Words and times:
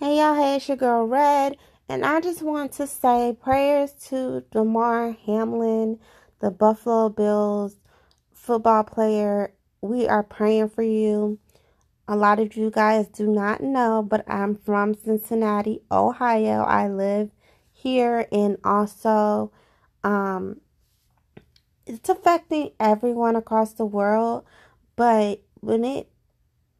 Hey 0.00 0.18
y'all, 0.18 0.36
hey, 0.36 0.54
it's 0.54 0.68
your 0.68 0.76
girl 0.76 1.08
Red, 1.08 1.56
and 1.88 2.06
I 2.06 2.20
just 2.20 2.40
want 2.40 2.70
to 2.74 2.86
say 2.86 3.36
prayers 3.42 3.90
to 4.10 4.44
Damar 4.52 5.16
Hamlin, 5.26 5.98
the 6.38 6.52
Buffalo 6.52 7.08
Bills 7.08 7.74
football 8.32 8.84
player. 8.84 9.54
We 9.80 10.06
are 10.06 10.22
praying 10.22 10.68
for 10.68 10.84
you. 10.84 11.40
A 12.06 12.14
lot 12.14 12.38
of 12.38 12.56
you 12.56 12.70
guys 12.70 13.08
do 13.08 13.26
not 13.26 13.60
know, 13.60 14.00
but 14.08 14.24
I'm 14.30 14.54
from 14.54 14.94
Cincinnati, 14.94 15.80
Ohio. 15.90 16.62
I 16.62 16.86
live 16.86 17.32
here, 17.72 18.28
and 18.30 18.56
also, 18.62 19.50
um, 20.04 20.60
it's 21.88 22.08
affecting 22.08 22.70
everyone 22.78 23.34
across 23.34 23.72
the 23.72 23.84
world. 23.84 24.44
But 24.94 25.42
when 25.58 25.84
it 25.84 26.08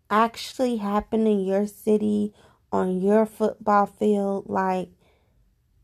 actually 0.08 0.76
happened 0.76 1.26
in 1.26 1.40
your 1.40 1.66
city, 1.66 2.32
on 2.72 3.00
your 3.00 3.26
football 3.26 3.86
field, 3.86 4.44
like 4.48 4.90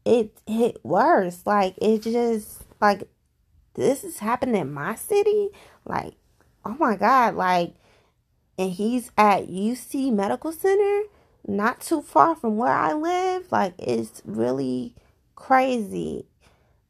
it 0.04 0.36
hit 0.46 0.84
worse. 0.84 1.42
Like 1.46 1.74
it 1.80 2.02
just 2.02 2.62
like 2.80 3.04
this 3.74 4.04
is 4.04 4.18
happening 4.18 4.60
in 4.60 4.72
my 4.72 4.94
city. 4.94 5.48
Like, 5.84 6.14
oh 6.64 6.76
my 6.78 6.96
God, 6.96 7.34
like 7.34 7.74
and 8.58 8.70
he's 8.70 9.10
at 9.18 9.48
UC 9.48 10.12
Medical 10.12 10.52
Center, 10.52 11.02
not 11.46 11.80
too 11.80 12.02
far 12.02 12.36
from 12.36 12.56
where 12.56 12.72
I 12.72 12.92
live. 12.92 13.50
Like 13.50 13.74
it's 13.78 14.22
really 14.24 14.94
crazy. 15.34 16.26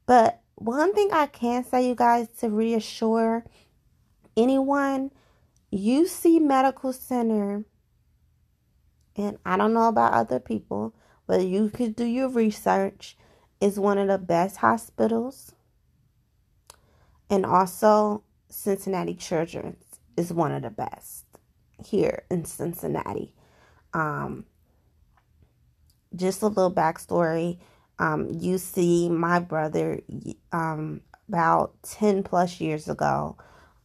But 0.07 0.41
one 0.57 0.95
thing 0.95 1.11
I 1.13 1.27
can 1.27 1.65
say, 1.65 1.89
you 1.89 1.95
guys, 1.95 2.29
to 2.41 2.51
reassure 2.51 3.45
anyone, 4.37 5.11
UC 5.73 6.41
Medical 6.41 6.93
Center 6.93 7.65
and 9.17 9.39
I 9.45 9.57
don't 9.57 9.75
know 9.75 9.89
about 9.89 10.13
other 10.13 10.41
people, 10.41 10.95
but 11.27 11.45
you 11.45 11.71
could 11.71 11.97
do 11.97 12.05
your 12.05 12.29
research, 12.29 13.17
is 13.61 13.79
one 13.79 13.99
of 13.99 14.09
the 14.09 14.19
best 14.19 14.57
hospitals. 14.57 15.53
And 17.31 17.47
also, 17.47 18.23
Cincinnati 18.49 19.15
Children's 19.15 19.85
is 20.17 20.33
one 20.33 20.53
of 20.53 20.63
the 20.63 20.71
best 20.71 21.25
here 21.85 22.25
in 22.31 22.45
Cincinnati. 22.45 23.35
Um, 23.93 24.45
just 26.15 26.43
a 26.43 26.49
little 26.49 26.73
backstory. 26.73 27.59
Um, 27.99 28.31
you 28.39 28.59
see, 28.59 29.09
my 29.09 29.39
brother, 29.39 30.01
um, 30.53 31.01
about 31.29 31.75
10 31.83 32.23
plus 32.23 32.61
years 32.61 32.89
ago, 32.89 33.37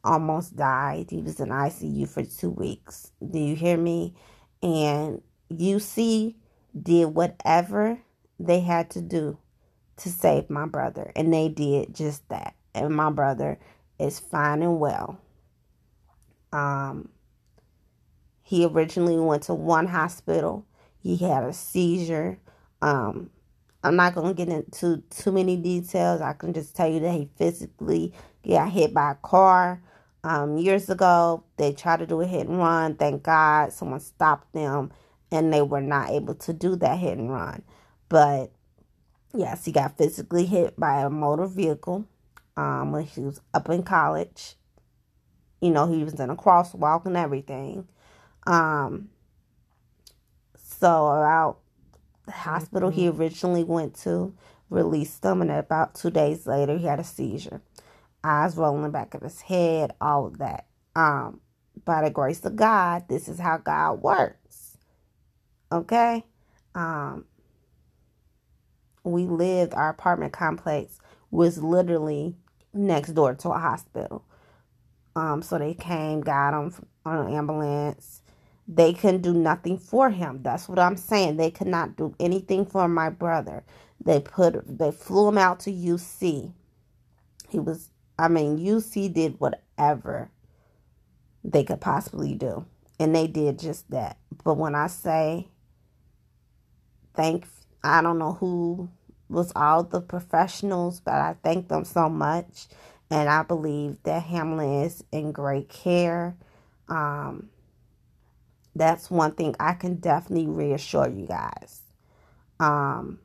almost 0.03 0.55
died. 0.55 1.07
He 1.09 1.21
was 1.21 1.39
in 1.39 1.49
ICU 1.49 2.07
for 2.07 2.23
two 2.23 2.49
weeks. 2.49 3.11
Do 3.27 3.39
you 3.39 3.55
hear 3.55 3.77
me? 3.77 4.15
And 4.61 5.21
UC 5.51 6.35
did 6.81 7.05
whatever 7.05 7.99
they 8.39 8.59
had 8.61 8.89
to 8.91 9.01
do 9.01 9.37
to 9.97 10.09
save 10.09 10.49
my 10.49 10.65
brother. 10.65 11.11
And 11.15 11.33
they 11.33 11.49
did 11.49 11.93
just 11.93 12.27
that. 12.29 12.55
And 12.73 12.95
my 12.95 13.09
brother 13.09 13.59
is 13.99 14.19
fine 14.19 14.61
and 14.63 14.79
well. 14.79 15.19
Um, 16.51 17.09
he 18.41 18.65
originally 18.65 19.19
went 19.19 19.43
to 19.43 19.53
one 19.53 19.87
hospital. 19.87 20.65
He 21.01 21.17
had 21.17 21.43
a 21.43 21.53
seizure. 21.53 22.39
Um, 22.81 23.29
I'm 23.83 23.95
not 23.95 24.15
going 24.15 24.27
to 24.27 24.33
get 24.33 24.53
into 24.53 25.03
too 25.09 25.31
many 25.31 25.55
details. 25.55 26.21
I 26.21 26.33
can 26.33 26.53
just 26.53 26.75
tell 26.75 26.89
you 26.89 26.99
that 27.01 27.13
he 27.13 27.29
physically 27.37 28.13
got 28.47 28.71
hit 28.71 28.93
by 28.93 29.11
a 29.11 29.15
car 29.15 29.81
um, 30.23 30.57
years 30.57 30.89
ago. 30.89 31.43
They 31.57 31.73
tried 31.73 31.99
to 31.99 32.07
do 32.07 32.21
a 32.21 32.25
hit 32.25 32.47
and 32.47 32.59
run. 32.59 32.95
Thank 32.95 33.23
God 33.23 33.73
someone 33.73 33.99
stopped 33.99 34.53
them 34.53 34.91
and 35.31 35.53
they 35.53 35.61
were 35.61 35.81
not 35.81 36.09
able 36.09 36.35
to 36.35 36.53
do 36.53 36.75
that 36.77 36.97
hit 36.97 37.17
and 37.17 37.31
run. 37.31 37.63
But 38.07 38.51
yes, 39.33 39.65
he 39.65 39.71
got 39.71 39.97
physically 39.97 40.45
hit 40.45 40.79
by 40.79 41.01
a 41.01 41.09
motor 41.09 41.45
vehicle 41.45 42.05
um, 42.57 42.91
when 42.91 43.03
he 43.03 43.21
was 43.21 43.41
up 43.53 43.69
in 43.69 43.83
college. 43.83 44.55
You 45.61 45.71
know, 45.71 45.91
he 45.91 46.03
was 46.03 46.19
in 46.19 46.29
a 46.29 46.35
crosswalk 46.35 47.05
and 47.05 47.17
everything. 47.17 47.87
Um, 48.47 49.09
so 50.55 51.07
about 51.07 51.59
the 52.25 52.31
hospital 52.31 52.89
mm-hmm. 52.89 52.99
he 52.99 53.09
originally 53.09 53.63
went 53.63 53.95
to 54.03 54.33
released 54.69 55.23
him, 55.23 55.41
and 55.41 55.51
about 55.51 55.95
two 55.95 56.11
days 56.11 56.45
later, 56.45 56.77
he 56.77 56.85
had 56.85 56.99
a 56.99 57.03
seizure 57.03 57.61
eyes 58.23 58.57
rolling 58.57 58.91
back 58.91 59.13
of 59.13 59.21
his 59.21 59.41
head, 59.41 59.93
all 60.01 60.25
of 60.25 60.37
that. 60.39 60.65
Um, 60.95 61.41
by 61.85 62.03
the 62.03 62.09
grace 62.09 62.43
of 62.45 62.55
God, 62.55 63.05
this 63.07 63.27
is 63.27 63.39
how 63.39 63.57
God 63.57 64.01
works. 64.01 64.77
Okay? 65.71 66.25
Um, 66.75 67.25
we 69.03 69.25
lived, 69.25 69.73
our 69.73 69.89
apartment 69.89 70.33
complex 70.33 70.99
was 71.31 71.61
literally 71.63 72.35
next 72.73 73.13
door 73.13 73.33
to 73.35 73.49
a 73.49 73.59
hospital. 73.59 74.25
Um, 75.15 75.41
so 75.41 75.57
they 75.57 75.73
came, 75.73 76.21
got 76.21 76.53
him 76.53 76.73
on 77.05 77.27
an 77.27 77.33
ambulance. 77.33 78.21
They 78.67 78.93
couldn't 78.93 79.21
do 79.21 79.33
nothing 79.33 79.77
for 79.77 80.09
him. 80.11 80.41
That's 80.43 80.69
what 80.69 80.79
I'm 80.79 80.97
saying. 80.97 81.37
They 81.37 81.49
could 81.49 81.67
not 81.67 81.95
do 81.95 82.13
anything 82.19 82.65
for 82.65 82.87
my 82.87 83.09
brother. 83.09 83.63
They 84.03 84.19
put, 84.19 84.77
they 84.77 84.91
flew 84.91 85.27
him 85.27 85.37
out 85.37 85.59
to 85.61 85.71
UC. 85.71 86.53
He 87.49 87.59
was 87.59 87.89
I 88.19 88.27
mean, 88.27 88.57
UC 88.59 89.13
did 89.13 89.39
whatever 89.39 90.29
they 91.41 91.63
could 91.63 91.79
possibly 91.79 92.35
do. 92.35 92.65
And 92.99 93.15
they 93.15 93.27
did 93.27 93.57
just 93.57 93.89
that. 93.91 94.17
But 94.43 94.55
when 94.55 94.75
I 94.75 94.87
say 94.87 95.47
thank, 97.15 97.47
I 97.81 98.01
don't 98.01 98.19
know 98.19 98.33
who 98.33 98.89
was 99.29 99.53
all 99.55 99.83
the 99.83 100.01
professionals, 100.01 100.99
but 100.99 101.13
I 101.13 101.37
thank 101.43 101.69
them 101.69 101.85
so 101.85 102.09
much. 102.09 102.67
And 103.09 103.29
I 103.29 103.43
believe 103.43 104.03
that 104.03 104.23
Hamlin 104.23 104.83
is 104.83 105.01
in 105.13 105.31
great 105.31 105.69
care. 105.69 106.35
Um, 106.89 107.49
that's 108.75 109.09
one 109.09 109.31
thing 109.31 109.55
I 109.61 109.73
can 109.73 109.95
definitely 109.95 110.47
reassure 110.47 111.07
you 111.07 111.25
guys. 111.25 111.83
Um, 112.59 113.19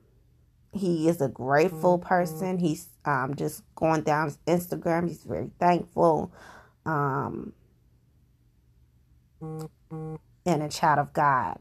he 0.74 1.08
is 1.08 1.20
a 1.20 1.28
grateful 1.28 1.98
mm-hmm. 1.98 2.08
person. 2.08 2.58
He's 2.58 2.88
um, 3.04 3.34
just 3.36 3.62
going 3.74 4.02
down 4.02 4.26
his 4.26 4.38
Instagram. 4.46 5.08
He's 5.08 5.24
very 5.24 5.50
thankful. 5.58 6.32
Um, 6.84 7.52
and 9.40 10.62
a 10.62 10.68
child 10.68 10.98
of 10.98 11.12
God. 11.12 11.58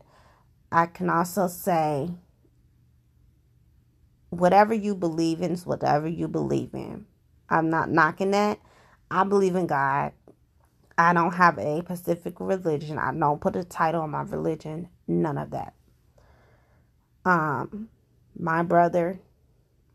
I 0.72 0.88
can 0.88 1.09
also 1.09 1.47
say, 1.47 2.09
whatever 4.29 4.73
you 4.73 4.96
believe 4.96 5.41
in 5.41 5.52
is 5.52 5.66
whatever 5.66 6.07
you 6.07 6.28
believe 6.28 6.73
in. 6.73 7.06
I'm 7.50 7.69
not 7.69 7.90
knocking 7.90 8.31
that. 8.31 8.59
I 9.12 9.23
believe 9.23 9.56
in 9.56 9.68
God. 9.68 10.13
I 10.97 11.13
don't 11.13 11.34
have 11.34 11.57
a 11.57 11.81
specific 11.81 12.40
religion. 12.40 12.97
I 12.97 13.13
don't 13.13 13.41
put 13.41 13.56
a 13.56 13.63
title 13.63 14.02
on 14.02 14.12
my 14.12 14.22
religion. 14.22 14.90
None 15.07 15.38
of 15.38 15.52
that. 15.52 15.73
Um, 17.25 17.90
my 18.38 18.64
brother 18.64 19.20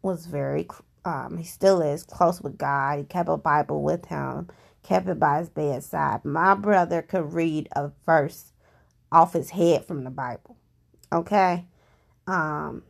was 0.03 0.26
very, 0.26 0.69
um, 1.04 1.38
he 1.38 1.44
still 1.44 1.81
is 1.81 2.03
close 2.04 2.41
with 2.41 2.59
God. 2.59 2.99
He 2.99 3.04
kept 3.04 3.28
a 3.28 3.37
Bible 3.37 3.82
with 3.82 4.06
him, 4.06 4.49
kept 4.82 5.09
it 5.09 5.19
by 5.19 5.38
his 5.38 5.49
bedside. 5.49 6.25
My 6.25 6.54
brother 6.54 7.03
could 7.03 7.32
read 7.32 7.69
a 7.72 7.91
verse 8.06 8.53
off 9.10 9.32
his 9.32 9.50
head 9.50 9.84
from 9.84 10.04
the 10.04 10.10
Bible. 10.10 10.56
Okay? 11.12 11.66
Um, 12.26 12.82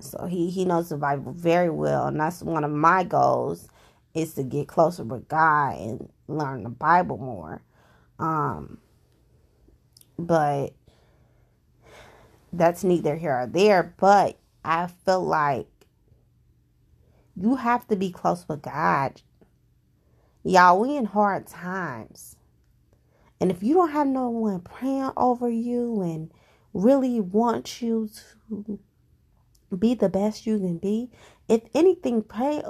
so 0.00 0.26
he, 0.26 0.50
he 0.50 0.64
knows 0.64 0.88
the 0.88 0.96
Bible 0.96 1.32
very 1.32 1.70
well, 1.70 2.06
and 2.06 2.20
that's 2.20 2.42
one 2.42 2.64
of 2.64 2.70
my 2.70 3.04
goals 3.04 3.68
is 4.14 4.34
to 4.34 4.42
get 4.42 4.68
closer 4.68 5.04
with 5.04 5.28
God 5.28 5.76
and 5.78 6.08
learn 6.28 6.62
the 6.62 6.70
Bible 6.70 7.18
more. 7.18 7.62
Um, 8.18 8.78
but 10.18 10.72
that's 12.52 12.84
neither 12.84 13.16
here 13.16 13.40
or 13.40 13.46
there, 13.46 13.94
but 13.98 14.38
I 14.64 14.86
feel 14.86 15.24
like 15.24 15.68
you 17.36 17.56
have 17.56 17.86
to 17.88 17.96
be 17.96 18.10
close 18.10 18.46
with 18.48 18.62
God. 18.62 19.20
Y'all, 20.42 20.80
we 20.80 20.96
in 20.96 21.04
hard 21.04 21.46
times. 21.46 22.36
And 23.40 23.50
if 23.50 23.62
you 23.62 23.74
don't 23.74 23.90
have 23.90 24.06
no 24.06 24.30
one 24.30 24.60
praying 24.60 25.10
over 25.16 25.48
you 25.48 26.00
and 26.00 26.32
really 26.72 27.20
want 27.20 27.82
you 27.82 28.08
to 28.48 28.78
be 29.76 29.94
the 29.94 30.08
best 30.08 30.46
you 30.46 30.58
can 30.58 30.78
be, 30.78 31.10
if 31.48 31.62
anything, 31.74 32.22
pray 32.22 32.62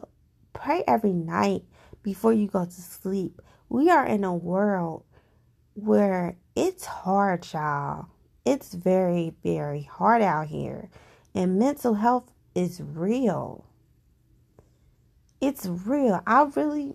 pray 0.53 0.83
every 0.89 1.13
night 1.13 1.63
before 2.03 2.33
you 2.33 2.49
go 2.49 2.65
to 2.65 2.71
sleep. 2.71 3.41
We 3.69 3.91
are 3.91 4.07
in 4.07 4.25
a 4.25 4.35
world 4.35 5.05
where 5.75 6.37
it's 6.55 6.87
hard, 6.87 7.47
y'all. 7.53 8.07
It's 8.47 8.73
very, 8.73 9.35
very 9.43 9.83
hard 9.83 10.23
out 10.23 10.47
here. 10.47 10.89
And 11.35 11.59
mental 11.59 11.95
health 11.95 12.33
is 12.55 12.81
real. 12.81 13.67
It's 15.41 15.67
real. 15.67 16.23
I've 16.27 16.57
really 16.57 16.95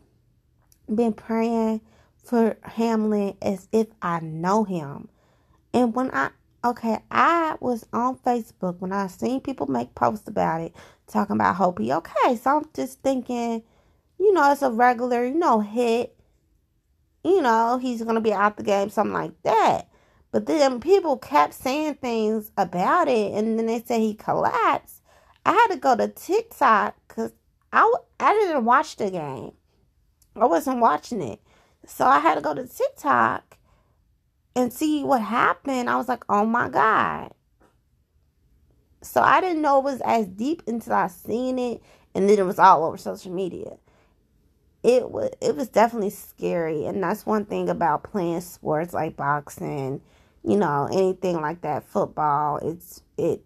been 0.94 1.13
praying 1.13 1.81
for 2.24 2.57
Hamlin 2.63 3.38
as 3.42 3.68
if 3.71 3.88
I 4.01 4.21
know 4.21 4.63
him. 4.63 5.09
And 5.74 5.94
when 5.94 6.09
I 6.12 6.31
Okay, 6.63 7.00
I 7.09 7.56
was 7.59 7.88
on 7.92 8.18
Facebook 8.18 8.80
when 8.80 8.92
I 8.92 9.07
seen 9.07 9.42
people 9.42 9.65
make 9.65 9.95
posts 9.95 10.27
about 10.27 10.62
it, 10.62 10.75
talking 11.07 11.36
about 11.36 11.56
hope 11.56 11.80
he 11.80 11.92
okay. 11.92 12.36
So 12.36 12.57
I'm 12.57 12.65
just 12.75 13.01
thinking, 13.01 13.63
you 14.19 14.31
know, 14.31 14.51
it's 14.51 14.62
a 14.62 14.69
regular, 14.69 15.25
you 15.25 15.33
know, 15.33 15.59
hit. 15.59 16.15
You 17.24 17.42
know, 17.42 17.80
he's 17.81 18.04
gonna 18.04 18.21
be 18.21 18.31
out 18.31 18.57
the 18.57 18.63
game, 18.63 18.89
something 18.89 19.13
like 19.13 19.42
that. 19.42 19.88
But 20.31 20.45
then 20.45 20.80
people 20.80 21.18
kept 21.18 21.54
saying 21.54 21.95
things 21.95 22.51
about 22.57 23.07
it, 23.07 23.33
and 23.33 23.60
then 23.60 23.66
they 23.66 23.81
said 23.81 24.00
he 24.00 24.13
collapsed. 24.13 25.01
I 25.45 25.51
had 25.51 25.68
to 25.68 25.78
go 25.78 25.95
to 25.95 26.07
TikTok 26.07 26.95
because 27.07 27.33
I, 27.74 27.94
I 28.19 28.33
didn't 28.33 28.66
watch 28.66 28.95
the 28.95 29.12
game. 29.12 29.54
I 30.36 30.45
wasn't 30.45 30.80
watching 30.80 31.22
it. 31.22 31.42
So 31.86 32.06
I 32.06 32.19
had 32.19 32.36
to 32.36 32.42
go 32.42 32.54
to 32.54 32.68
TikTok 32.68 33.57
and 34.56 34.72
see 34.72 35.04
what 35.04 35.22
happened. 35.22 35.89
I 35.89 35.95
was 35.95 36.07
like, 36.07 36.24
oh 36.30 36.45
my 36.45 36.69
God. 36.69 37.31
So 39.01 39.22
I 39.22 39.42
didn't 39.42 39.62
know 39.62 39.80
it 39.80 39.83
was 39.83 40.01
as 40.01 40.28
deep 40.28 40.62
until 40.68 40.94
I 40.94 41.07
seen 41.07 41.57
it 41.57 41.81
and 42.13 42.30
then 42.30 42.38
it 42.38 42.45
was 42.45 42.60
all 42.60 42.83
over 42.83 42.98
social 42.98 43.31
media. 43.31 43.78
It 44.83 45.10
was 45.12 45.31
it 45.42 45.56
was 45.56 45.69
definitely 45.69 46.10
scary 46.10 46.86
and 46.86 47.04
that's 47.04 47.25
one 47.25 47.45
thing 47.45 47.69
about 47.69 48.04
playing 48.04 48.42
sports 48.42 48.94
like 48.94 49.16
boxing, 49.16 50.01
you 50.44 50.58
know, 50.58 50.88
anything 50.92 51.42
like 51.42 51.62
that, 51.62 51.84
football, 51.84 52.58
it's 52.58 53.02
it 53.18 53.44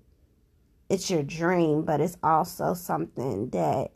it's 0.89 1.09
your 1.09 1.23
dream, 1.23 1.83
but 1.83 1.99
it's 1.99 2.17
also 2.23 2.73
something 2.73 3.49
that 3.49 3.91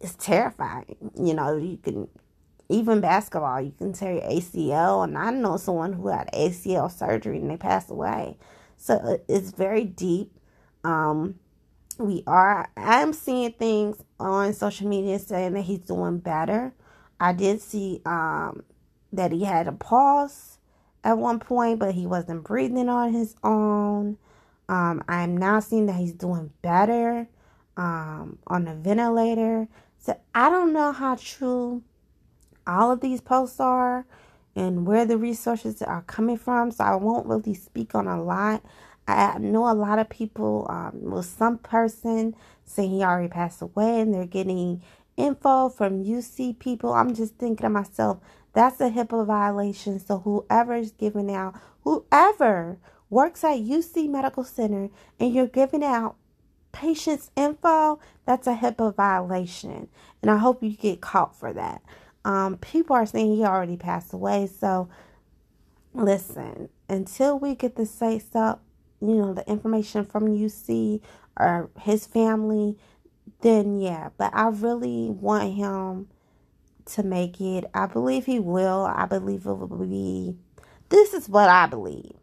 is 0.00 0.14
terrifying. 0.16 0.96
You 1.18 1.34
know, 1.34 1.56
you 1.56 1.76
can 1.76 2.08
even 2.68 3.00
basketball, 3.00 3.60
you 3.60 3.72
can 3.76 3.92
tear 3.92 4.14
your 4.14 4.22
ACL, 4.22 5.04
and 5.04 5.18
I 5.18 5.30
know 5.30 5.56
someone 5.56 5.92
who 5.92 6.08
had 6.08 6.30
ACL 6.32 6.90
surgery 6.90 7.38
and 7.38 7.50
they 7.50 7.56
passed 7.56 7.90
away. 7.90 8.36
So 8.76 8.94
uh, 8.94 9.16
it's 9.28 9.50
very 9.50 9.84
deep. 9.84 10.32
Um, 10.84 11.34
we 11.98 12.22
are. 12.26 12.70
I'm 12.76 13.12
seeing 13.12 13.52
things 13.52 14.02
on 14.18 14.54
social 14.54 14.88
media 14.88 15.18
saying 15.18 15.52
that 15.52 15.62
he's 15.62 15.80
doing 15.80 16.18
better. 16.18 16.72
I 17.18 17.34
did 17.34 17.60
see 17.60 18.00
um, 18.06 18.62
that 19.12 19.32
he 19.32 19.44
had 19.44 19.68
a 19.68 19.72
pause 19.72 20.58
at 21.04 21.18
one 21.18 21.38
point, 21.38 21.78
but 21.78 21.94
he 21.94 22.06
wasn't 22.06 22.44
breathing 22.44 22.88
on 22.88 23.12
his 23.12 23.34
own. 23.42 24.18
Um, 24.68 25.02
I'm 25.08 25.36
now 25.36 25.60
seeing 25.60 25.86
that 25.86 25.96
he's 25.96 26.12
doing 26.12 26.52
better 26.62 27.28
um, 27.76 28.38
on 28.46 28.64
the 28.64 28.74
ventilator. 28.74 29.68
So 29.98 30.18
I 30.34 30.50
don't 30.50 30.72
know 30.72 30.92
how 30.92 31.16
true 31.16 31.82
all 32.66 32.90
of 32.90 33.00
these 33.00 33.20
posts 33.20 33.60
are 33.60 34.06
and 34.54 34.86
where 34.86 35.04
the 35.04 35.18
resources 35.18 35.82
are 35.82 36.02
coming 36.02 36.36
from. 36.36 36.70
So 36.70 36.84
I 36.84 36.94
won't 36.96 37.26
really 37.26 37.54
speak 37.54 37.94
on 37.94 38.06
a 38.06 38.22
lot. 38.22 38.62
I 39.08 39.38
know 39.38 39.70
a 39.70 39.74
lot 39.74 39.98
of 39.98 40.08
people, 40.08 40.66
um, 40.70 40.92
well, 40.94 41.22
some 41.22 41.58
person 41.58 42.36
saying 42.64 42.90
he 42.90 43.02
already 43.02 43.28
passed 43.28 43.60
away 43.60 44.00
and 44.00 44.14
they're 44.14 44.26
getting 44.26 44.82
info 45.16 45.68
from 45.68 46.04
UC 46.04 46.58
people. 46.58 46.92
I'm 46.92 47.14
just 47.14 47.36
thinking 47.36 47.64
to 47.64 47.70
myself, 47.70 48.18
that's 48.52 48.80
a 48.80 48.90
HIPAA 48.90 49.26
violation. 49.26 49.98
So 49.98 50.18
whoever 50.18 50.74
is 50.74 50.92
giving 50.92 51.32
out, 51.32 51.54
whoever 51.82 52.78
works 53.08 53.44
at 53.44 53.58
UC 53.58 54.08
Medical 54.08 54.44
Center 54.44 54.88
and 55.18 55.34
you're 55.34 55.46
giving 55.46 55.84
out 55.84 56.16
patients' 56.72 57.30
info, 57.36 58.00
that's 58.26 58.46
a 58.46 58.54
HIPAA 58.54 58.94
violation. 58.94 59.88
And 60.22 60.30
I 60.30 60.36
hope 60.36 60.62
you 60.62 60.76
get 60.76 61.00
caught 61.00 61.38
for 61.38 61.52
that. 61.52 61.82
Um, 62.24 62.58
people 62.58 62.96
are 62.96 63.06
saying 63.06 63.36
he 63.36 63.44
already 63.44 63.76
passed 63.76 64.12
away. 64.12 64.46
So 64.46 64.88
listen, 65.94 66.68
until 66.88 67.38
we 67.38 67.54
get 67.54 67.76
the 67.76 67.86
say 67.86 68.18
so, 68.18 68.60
you 69.00 69.14
know, 69.14 69.32
the 69.32 69.48
information 69.48 70.04
from 70.04 70.26
UC 70.26 71.00
or 71.38 71.70
his 71.80 72.06
family, 72.06 72.76
then 73.40 73.80
yeah. 73.80 74.10
But 74.18 74.34
I 74.34 74.48
really 74.48 75.08
want 75.08 75.54
him 75.54 76.08
to 76.94 77.02
make 77.02 77.40
it. 77.40 77.64
I 77.74 77.86
believe 77.86 78.26
he 78.26 78.38
will. 78.38 78.84
I 78.84 79.06
believe 79.06 79.46
it 79.46 79.52
will 79.52 79.86
be. 79.86 80.36
This 80.88 81.14
is 81.14 81.28
what 81.28 81.48
I 81.48 81.66
believe. 81.66 82.14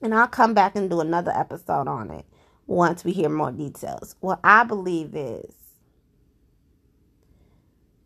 And 0.00 0.14
I'll 0.14 0.28
come 0.28 0.54
back 0.54 0.76
and 0.76 0.88
do 0.88 1.00
another 1.00 1.32
episode 1.34 1.88
on 1.88 2.10
it 2.10 2.24
once 2.66 3.04
we 3.04 3.12
hear 3.12 3.28
more 3.28 3.50
details. 3.50 4.14
What 4.20 4.40
I 4.44 4.64
believe 4.64 5.16
is 5.16 5.54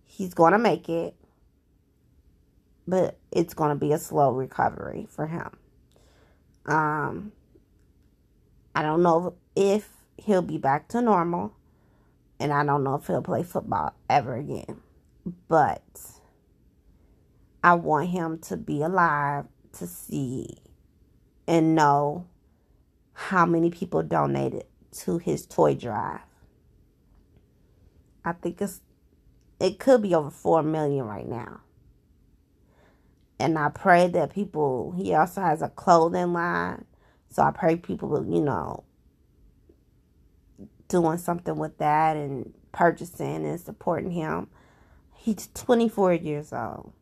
he's 0.05 0.34
going 0.34 0.52
to 0.52 0.58
make 0.58 0.88
it, 0.88 1.14
but 2.87 3.19
it's 3.31 3.55
going 3.55 3.70
to 3.70 3.75
be 3.75 3.93
a 3.93 3.99
slow 3.99 4.32
recovery 4.32 5.06
for 5.11 5.26
him. 5.26 5.50
Um, 6.64 7.32
I 8.75 8.82
don't 8.82 9.02
know 9.02 9.34
if 9.56 9.88
he'll 10.17 10.43
be 10.43 10.58
back 10.58 10.88
to 10.88 11.02
normal, 11.02 11.52
and 12.38 12.52
I 12.52 12.64
don't 12.64 12.84
know 12.84 12.94
if 12.94 13.06
he'll 13.06 13.23
play 13.23 13.43
football 13.43 13.94
ever 14.08 14.37
again. 14.37 14.81
But 15.48 15.82
I 17.62 17.74
want 17.74 18.08
him 18.08 18.38
to 18.40 18.56
be 18.56 18.82
alive 18.82 19.46
to 19.74 19.86
see 19.86 20.58
and 21.46 21.74
know 21.74 22.26
how 23.12 23.46
many 23.46 23.70
people 23.70 24.02
donated 24.02 24.64
to 24.92 25.19
his 25.19 25.46
toy 25.46 25.74
drive. 25.74 26.20
I 28.24 28.32
think 28.32 28.60
it's 28.60 28.80
it 29.60 29.78
could 29.78 30.02
be 30.02 30.14
over 30.14 30.30
4 30.30 30.62
million 30.64 31.04
right 31.04 31.28
now. 31.28 31.60
And 33.38 33.58
I 33.58 33.69
pray 33.69 34.08
that 34.08 34.32
people 34.34 34.92
he 34.96 35.14
also 35.14 35.40
has 35.40 35.62
a 35.62 35.69
clothing 35.69 36.32
line. 36.32 36.84
So 37.30 37.42
I 37.42 37.50
pray 37.50 37.76
people 37.76 38.08
will, 38.08 38.26
you 38.26 38.40
know, 38.40 38.84
doing 40.88 41.19
something 41.19 41.56
with 41.56 41.78
that 41.78 42.16
and 42.16 42.52
purchasing 42.72 43.46
and 43.46 43.60
supporting 43.60 44.10
him. 44.10 44.48
He's 45.22 45.48
24 45.54 46.14
years 46.14 46.52
old. 46.52 46.92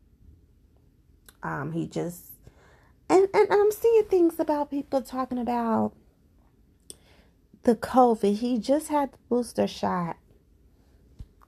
Um, 1.43 1.73
he 1.73 1.87
just 1.87 2.33
and, 3.09 3.27
and 3.33 3.49
I'm 3.51 3.73
seeing 3.73 4.05
things 4.05 4.39
about 4.39 4.71
people 4.71 5.01
talking 5.01 5.39
about 5.39 5.93
the 7.63 7.75
COVID. 7.75 8.37
He 8.37 8.59
just 8.59 8.89
had 8.89 9.13
the 9.13 9.19
booster 9.31 9.67
shot 9.67 10.19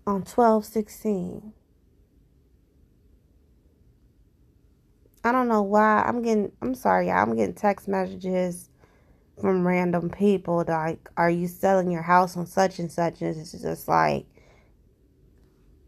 on 0.06 0.22
12 0.24 0.64
16. 0.64 1.52
I 5.24 5.30
don't 5.30 5.48
know 5.48 5.62
why. 5.62 6.02
I'm 6.06 6.22
getting, 6.22 6.50
I'm 6.62 6.74
sorry. 6.74 7.10
I'm 7.10 7.36
getting 7.36 7.54
text 7.54 7.86
messages 7.86 8.70
from 9.38 9.66
random 9.66 10.08
people 10.08 10.64
like, 10.66 11.06
are 11.18 11.30
you 11.30 11.46
selling 11.46 11.90
your 11.90 12.02
house 12.02 12.34
on 12.34 12.46
such 12.46 12.78
and 12.78 12.90
such? 12.90 13.20
And 13.20 13.36
it's 13.36 13.52
just 13.52 13.88
like, 13.88 14.24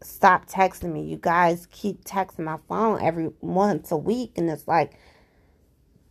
stop 0.05 0.47
texting 0.47 0.93
me. 0.93 1.03
You 1.03 1.17
guys 1.17 1.67
keep 1.71 2.03
texting 2.05 2.45
my 2.45 2.57
phone 2.69 3.01
every 3.01 3.31
once 3.41 3.91
a 3.91 3.97
week. 3.97 4.33
And 4.37 4.49
it's 4.49 4.67
like, 4.67 4.93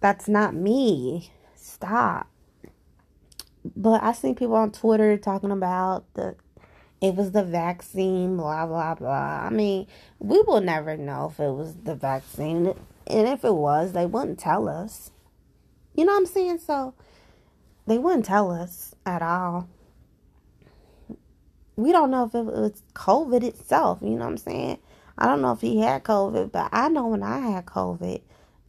that's 0.00 0.28
not 0.28 0.54
me. 0.54 1.30
Stop. 1.54 2.28
But 3.76 4.02
I 4.02 4.12
see 4.12 4.34
people 4.34 4.56
on 4.56 4.72
Twitter 4.72 5.16
talking 5.16 5.50
about 5.50 6.04
the 6.14 6.36
it 7.00 7.14
was 7.14 7.32
the 7.32 7.44
vaccine, 7.44 8.36
blah 8.36 8.66
blah 8.66 8.94
blah. 8.94 9.46
I 9.46 9.50
mean, 9.50 9.86
we 10.18 10.40
will 10.42 10.60
never 10.60 10.96
know 10.96 11.30
if 11.30 11.40
it 11.40 11.50
was 11.50 11.74
the 11.74 11.94
vaccine. 11.94 12.74
And 13.06 13.28
if 13.28 13.44
it 13.44 13.54
was, 13.54 13.92
they 13.92 14.06
wouldn't 14.06 14.38
tell 14.38 14.68
us. 14.68 15.10
You 15.94 16.04
know 16.04 16.12
what 16.12 16.20
I'm 16.20 16.26
saying? 16.26 16.58
So 16.58 16.94
they 17.86 17.98
wouldn't 17.98 18.24
tell 18.24 18.50
us 18.50 18.94
at 19.06 19.22
all. 19.22 19.68
We 21.76 21.90
don't 21.92 22.10
know 22.10 22.24
if 22.24 22.34
it 22.34 22.44
was 22.44 22.82
COVID 22.94 23.42
itself, 23.42 23.98
you 24.00 24.10
know 24.10 24.24
what 24.24 24.26
I'm 24.26 24.36
saying? 24.36 24.78
I 25.18 25.26
don't 25.26 25.42
know 25.42 25.52
if 25.52 25.60
he 25.60 25.80
had 25.80 26.04
COVID, 26.04 26.52
but 26.52 26.68
I 26.72 26.88
know 26.88 27.08
when 27.08 27.22
I 27.22 27.38
had 27.38 27.66
COVID, 27.66 28.20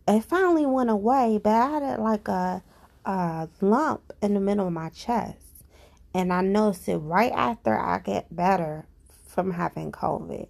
it 0.08 0.24
finally 0.24 0.66
went 0.66 0.90
away, 0.90 1.40
but 1.44 1.54
I 1.54 1.80
had 1.80 2.00
like 2.00 2.28
a, 2.28 2.64
a 3.06 3.50
lump 3.62 4.14
in 4.22 4.34
the 4.34 4.40
middle 4.40 4.68
of 4.68 4.74
my 4.74 4.90
chest. 4.90 5.38
And 6.14 6.32
I 6.32 6.42
noticed 6.42 6.88
it 6.88 6.98
right 6.98 7.32
after 7.34 7.78
I 7.78 8.00
get 8.00 8.34
better 8.34 8.86
from 9.28 9.52
having 9.52 9.92
COVID. 9.92 10.48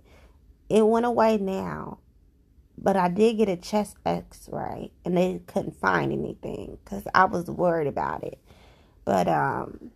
It 0.69 0.85
went 0.85 1.05
away 1.05 1.37
now, 1.37 1.99
but 2.77 2.95
I 2.95 3.07
did 3.07 3.37
get 3.37 3.49
a 3.49 3.57
chest 3.57 3.95
x 4.05 4.47
ray 4.51 4.91
and 5.03 5.17
they 5.17 5.41
couldn't 5.47 5.79
find 5.79 6.11
anything 6.11 6.77
because 6.83 7.03
I 7.15 7.25
was 7.25 7.49
worried 7.49 7.87
about 7.87 8.23
it. 8.23 8.39
But, 9.05 9.27
um, 9.27 9.91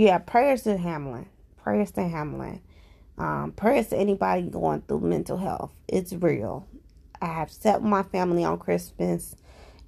yeah, 0.00 0.16
prayers 0.16 0.62
to 0.62 0.78
Hamlin. 0.78 1.26
Prayers 1.62 1.90
to 1.90 2.02
Hamlin. 2.02 2.62
Um, 3.18 3.52
prayers 3.54 3.88
to 3.88 3.98
anybody 3.98 4.48
going 4.48 4.80
through 4.80 5.00
mental 5.00 5.36
health. 5.36 5.72
It's 5.88 6.14
real. 6.14 6.66
I 7.20 7.26
have 7.26 7.52
sat 7.52 7.82
with 7.82 7.90
my 7.90 8.02
family 8.04 8.42
on 8.42 8.58
Christmas 8.58 9.36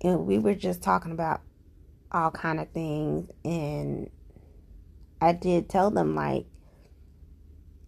and 0.02 0.26
we 0.26 0.36
were 0.36 0.54
just 0.54 0.82
talking 0.82 1.12
about 1.12 1.40
all 2.10 2.30
kind 2.30 2.60
of 2.60 2.68
things 2.72 3.30
and 3.42 4.10
I 5.22 5.32
did 5.32 5.70
tell 5.70 5.90
them 5.90 6.14
like 6.14 6.44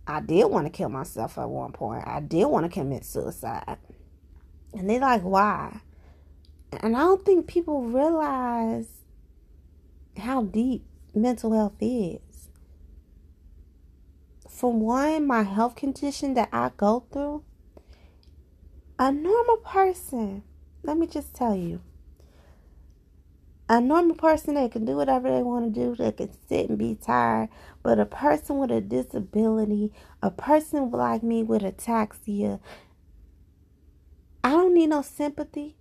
I 0.07 0.21
did 0.21 0.47
want 0.47 0.65
to 0.67 0.71
kill 0.71 0.89
myself 0.89 1.37
at 1.37 1.51
one 1.51 1.73
point. 1.73 2.05
I 2.07 2.21
did 2.21 2.47
want 2.47 2.65
to 2.65 2.73
commit 2.73 3.05
suicide. 3.05 3.77
And 4.73 4.89
they're 4.89 4.99
like, 4.99 5.21
why? 5.21 5.79
And 6.73 6.97
I 6.97 7.01
don't 7.01 7.23
think 7.23 7.49
people 7.49 7.83
realize 7.83 8.89
how 10.17 10.45
deep 10.45 10.87
mental 11.15 11.53
health 11.53 11.77
is. 11.81 12.21
For 14.49 14.73
one, 14.73 15.27
my 15.27 15.43
health 15.43 15.77
condition 15.77 16.35
that 16.35 16.49
I 16.53 16.71
go 16.77 17.05
through, 17.13 17.43
a 18.99 19.11
normal 19.11 19.57
person, 19.59 20.43
let 20.83 20.97
me 20.97 21.07
just 21.07 21.35
tell 21.35 21.57
you, 21.57 21.81
a 23.69 23.81
normal 23.81 24.15
person 24.15 24.55
that 24.55 24.73
can 24.73 24.85
do 24.85 24.97
whatever 24.97 25.31
they 25.31 25.43
want 25.43 25.75
to 25.75 25.81
do, 25.81 25.97
they 25.97 26.13
can 26.13 26.31
sit 26.49 26.69
and 26.69 26.79
be 26.79 26.95
tired, 26.95 27.49
but 27.83 27.99
a 27.99 28.07
person 28.07 28.59
with 28.59 28.71
a 28.71 28.81
disability, 28.81 29.93
a 30.23 30.31
person 30.31 30.91
like 30.91 31.23
me 31.23 31.43
with 31.43 31.63
ataxia, 31.63 32.61
I 34.43 34.51
don't 34.51 34.75
need 34.75 34.89
no 34.89 35.03
sympathy. 35.03 35.77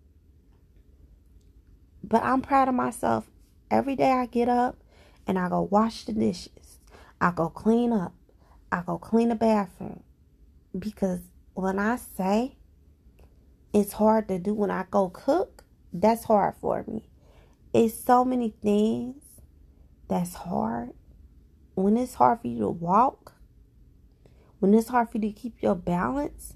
But 2.04 2.24
I'm 2.24 2.42
proud 2.42 2.70
of 2.70 2.76
myself. 2.76 3.30
Every 3.70 3.96
day 3.96 4.12
I 4.12 4.26
get 4.26 4.50
up 4.50 4.83
and 5.28 5.40
I 5.40 5.50
go 5.50 5.68
wash 5.70 6.06
the 6.06 6.14
dishes. 6.14 6.80
I 7.20 7.32
go 7.32 7.50
clean 7.50 7.92
up. 7.92 8.14
I 8.72 8.82
go 8.82 8.98
clean 8.98 9.30
the 9.30 9.36
bathroom. 9.36 10.04
Because 10.78 11.22
when 11.54 11.80
I 11.80 11.98
say 11.98 12.58
it's 13.74 13.94
hard 13.94 14.28
to 14.28 14.40
do 14.40 14.54
when 14.54 14.72
I 14.72 14.86
go 14.90 15.10
cook, 15.10 15.64
that's 15.92 16.26
hard 16.26 16.56
for 16.60 16.84
me. 16.88 17.10
It's 17.74 17.94
so 17.94 18.26
many 18.26 18.54
things 18.62 19.24
that's 20.08 20.34
hard. 20.36 20.92
When 21.76 21.98
it's 21.98 22.16
hard 22.16 22.42
for 22.42 22.48
you 22.48 22.60
to 22.60 22.70
walk, 22.70 23.34
when 24.60 24.74
it's 24.74 24.90
hard 24.90 25.10
for 25.10 25.18
you 25.18 25.32
to 25.32 25.40
keep 25.40 25.62
your 25.62 25.76
balance, 25.76 26.56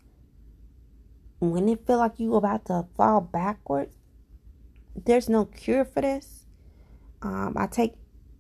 when 1.40 1.70
it 1.70 1.86
feel 1.86 1.98
like 1.98 2.20
you 2.20 2.36
about 2.36 2.66
to 2.66 2.86
fall 2.96 3.22
backwards, 3.22 3.96
there's 4.96 5.30
no 5.30 5.46
cure 5.46 5.86
for 5.86 6.02
this. 6.02 6.46
Um, 7.22 7.54
I 7.56 7.68
take 7.68 7.96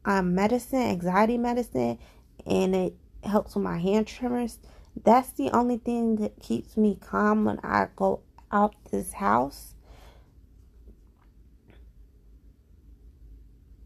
um, 0.07 0.33
medicine, 0.33 0.81
anxiety 0.81 1.37
medicine, 1.37 1.99
and 2.45 2.73
it 2.73 2.95
helps 3.23 3.53
with 3.53 3.63
my 3.63 3.77
hand 3.77 4.07
tremors. 4.07 4.57
That's 5.03 5.29
the 5.31 5.51
only 5.51 5.77
thing 5.77 6.15
that 6.15 6.41
keeps 6.41 6.77
me 6.77 6.97
calm 6.99 7.45
when 7.45 7.59
I 7.59 7.89
go 7.95 8.21
out 8.51 8.73
this 8.89 9.13
house. 9.13 9.75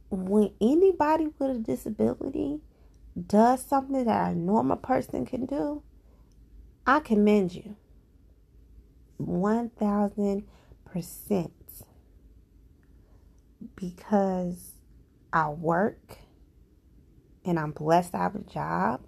When 0.10 0.52
anybody 0.62 1.28
with 1.40 1.50
a 1.50 1.60
disability 1.60 2.60
does 3.28 3.66
something 3.66 4.06
that 4.06 4.32
a 4.32 4.36
normal 4.36 4.78
person 4.78 5.26
can 5.26 5.46
do, 5.48 5.82
I 6.86 7.00
commend 7.00 7.56
you. 7.56 7.76
1000% 9.20 10.44
because 13.76 14.71
I 15.34 15.50
work 15.50 16.18
and 17.46 17.60
I'm 17.60 17.72
blessed 17.72 18.12
to 18.12 18.18
have 18.18 18.36
a 18.36 18.40
job. 18.40 19.02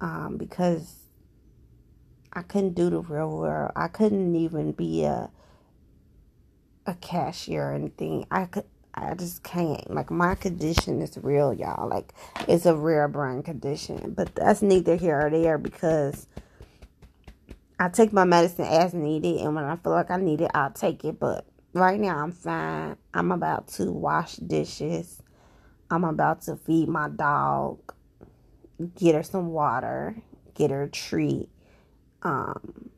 Um, 0.00 0.38
because 0.38 0.94
I 2.32 2.42
couldn't 2.42 2.74
do 2.74 2.88
the 2.90 3.00
real 3.00 3.30
world. 3.30 3.72
I 3.76 3.88
couldn't 3.88 4.34
even 4.36 4.72
be 4.72 5.04
a 5.04 5.30
a 6.86 6.94
cashier 6.94 7.70
or 7.70 7.74
anything. 7.74 8.26
I 8.30 8.46
could 8.46 8.64
I 8.94 9.14
just 9.14 9.42
can't. 9.42 9.90
Like 9.92 10.10
my 10.10 10.34
condition 10.34 11.02
is 11.02 11.18
real, 11.22 11.52
y'all. 11.52 11.88
Like 11.88 12.14
it's 12.48 12.66
a 12.66 12.74
rare 12.74 13.08
brain 13.08 13.42
condition. 13.42 14.14
But 14.16 14.34
that's 14.34 14.62
neither 14.62 14.96
here 14.96 15.26
or 15.26 15.30
there 15.30 15.58
because 15.58 16.26
I 17.78 17.88
take 17.88 18.12
my 18.12 18.24
medicine 18.24 18.66
as 18.66 18.94
needed 18.94 19.40
and 19.40 19.54
when 19.54 19.64
I 19.64 19.76
feel 19.76 19.92
like 19.92 20.10
I 20.10 20.16
need 20.16 20.40
it, 20.40 20.50
I'll 20.54 20.70
take 20.72 21.04
it. 21.04 21.20
But 21.20 21.46
right 21.72 21.98
now 21.98 22.18
I'm 22.18 22.32
fine. 22.32 22.96
I'm 23.14 23.32
about 23.32 23.68
to 23.68 23.90
wash 23.90 24.36
dishes. 24.36 25.22
I'm 25.90 26.04
about 26.04 26.42
to 26.42 26.56
feed 26.56 26.88
my 26.88 27.08
dog, 27.08 27.78
get 28.94 29.14
her 29.14 29.22
some 29.24 29.48
water, 29.48 30.16
get 30.54 30.70
her 30.70 30.84
a 30.84 30.88
treat, 30.88 31.48
um, 32.22 32.90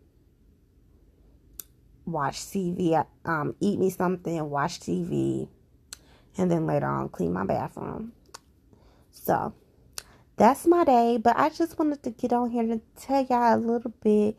watch 2.04 2.36
TV, 2.36 3.04
um, 3.24 3.54
eat 3.60 3.78
me 3.78 3.88
something, 3.88 4.50
watch 4.50 4.80
TV, 4.80 5.48
and 6.36 6.50
then 6.50 6.66
later 6.66 6.86
on 6.86 7.08
clean 7.08 7.32
my 7.32 7.44
bathroom. 7.46 8.12
So 9.10 9.54
that's 10.36 10.66
my 10.66 10.84
day, 10.84 11.16
but 11.16 11.38
I 11.38 11.48
just 11.48 11.78
wanted 11.78 12.02
to 12.02 12.10
get 12.10 12.32
on 12.32 12.50
here 12.50 12.64
to 12.64 12.80
tell 13.00 13.24
y'all 13.24 13.56
a 13.56 13.58
little 13.58 13.92
bit. 14.02 14.38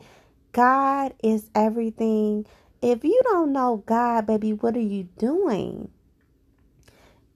God 0.52 1.14
is 1.22 1.50
everything. 1.54 2.46
If 2.84 3.02
you 3.02 3.18
don't 3.24 3.54
know 3.54 3.82
God, 3.86 4.26
baby, 4.26 4.52
what 4.52 4.76
are 4.76 4.80
you 4.80 5.04
doing? 5.16 5.90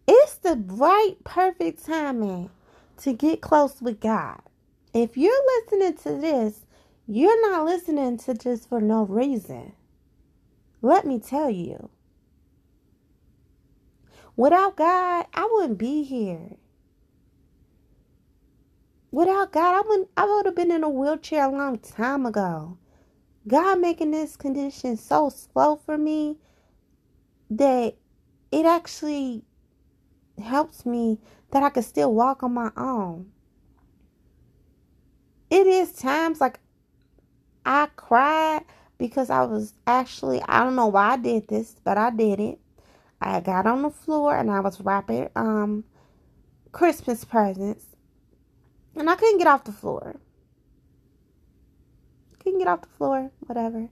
It's 0.07 0.37
the 0.37 0.63
right, 0.67 1.17
perfect 1.25 1.87
timing 1.87 2.51
to 2.99 3.15
get 3.15 3.41
close 3.41 3.81
with 3.81 3.99
God. 3.99 4.43
If 4.93 5.17
you're 5.17 5.33
listening 5.65 5.97
to 6.03 6.21
this, 6.21 6.67
you're 7.07 7.51
not 7.51 7.65
listening 7.65 8.19
to 8.19 8.35
this 8.35 8.67
for 8.67 8.83
no 8.83 9.05
reason. 9.05 9.73
Let 10.83 11.07
me 11.07 11.19
tell 11.19 11.49
you. 11.49 11.89
Without 14.37 14.77
God, 14.77 15.27
I 15.33 15.49
wouldn't 15.51 15.79
be 15.79 16.03
here. 16.03 16.57
Without 19.11 19.53
God, 19.53 19.77
I 19.77 19.89
wouldn't 19.89 20.11
I 20.19 20.27
would 20.27 20.47
have 20.47 20.57
been 20.57 20.73
in 20.73 20.85
a 20.85 20.91
wheelchair 20.91 21.47
a 21.47 21.51
long 21.51 21.79
time 21.79 22.27
ago. 22.27 22.77
God 23.49 23.81
making 23.81 24.11
this 24.11 24.37
condition 24.37 24.97
so 24.97 25.31
slow 25.31 25.77
for 25.77 25.97
me 25.97 26.37
that 27.51 27.95
it 28.53 28.67
actually 28.67 29.43
helps 30.43 30.85
me 30.85 31.19
that 31.51 31.63
I 31.63 31.71
can 31.71 31.83
still 31.83 32.13
walk 32.13 32.43
on 32.43 32.53
my 32.53 32.71
own. 32.77 33.33
It 35.51 35.67
is 35.67 35.93
times 35.93 36.41
like 36.41 36.61
I 37.65 37.89
cried 37.97 38.65
because 38.99 39.31
I 39.31 39.45
was 39.45 39.73
actually, 39.87 40.43
I 40.43 40.63
don't 40.63 40.77
know 40.77 40.89
why 40.89 41.13
I 41.13 41.17
did 41.17 41.49
this, 41.49 41.77
but 41.83 41.97
I 41.97 42.11
did 42.11 42.39
it. 42.39 42.59
I 43.21 43.41
got 43.41 43.67
on 43.67 43.83
the 43.83 43.91
floor 43.91 44.37
and 44.37 44.51
I 44.51 44.61
was 44.61 44.81
wrapping 44.81 45.29
um 45.35 45.85
Christmas 46.71 47.25
presents. 47.25 47.87
And 48.95 49.09
I 49.09 49.17
couldn't 49.17 49.39
get 49.39 49.47
off 49.47 49.65
the 49.65 49.73
floor 49.73 50.21
can 52.51 52.59
get 52.59 52.69
off 52.69 52.83
the 52.83 52.89
floor, 52.89 53.31
whatever. 53.41 53.89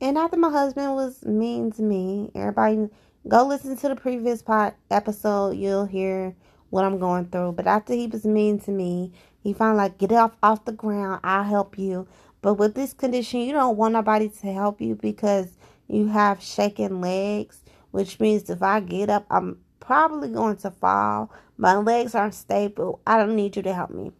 And 0.00 0.16
after 0.16 0.36
my 0.36 0.50
husband 0.50 0.94
was 0.94 1.24
mean 1.24 1.72
to 1.72 1.82
me, 1.82 2.30
everybody 2.34 2.88
go 3.28 3.44
listen 3.46 3.76
to 3.76 3.88
the 3.88 3.96
previous 3.96 4.40
pot 4.40 4.74
episode. 4.90 5.50
You'll 5.56 5.84
hear 5.84 6.34
what 6.70 6.84
I'm 6.84 6.98
going 6.98 7.26
through. 7.26 7.52
But 7.52 7.66
after 7.66 7.92
he 7.92 8.06
was 8.06 8.24
mean 8.24 8.58
to 8.60 8.70
me, 8.70 9.12
he 9.42 9.52
finally 9.52 9.78
like 9.78 9.98
get 9.98 10.12
off 10.12 10.36
off 10.42 10.64
the 10.64 10.72
ground. 10.72 11.20
I'll 11.22 11.44
help 11.44 11.78
you. 11.78 12.08
But 12.42 12.54
with 12.54 12.74
this 12.74 12.94
condition, 12.94 13.40
you 13.40 13.52
don't 13.52 13.76
want 13.76 13.92
nobody 13.92 14.28
to 14.28 14.52
help 14.52 14.80
you 14.80 14.94
because 14.94 15.58
you 15.88 16.08
have 16.08 16.42
shaking 16.42 17.02
legs, 17.02 17.60
which 17.90 18.18
means 18.20 18.48
if 18.48 18.62
I 18.62 18.80
get 18.80 19.10
up, 19.10 19.26
I'm 19.30 19.58
probably 19.80 20.28
going 20.28 20.56
to 20.58 20.70
fall. 20.70 21.30
My 21.58 21.76
legs 21.76 22.14
aren't 22.14 22.34
stable. 22.34 23.00
I 23.06 23.18
don't 23.18 23.36
need 23.36 23.56
you 23.56 23.62
to 23.62 23.74
help 23.74 23.90
me. 23.90 24.12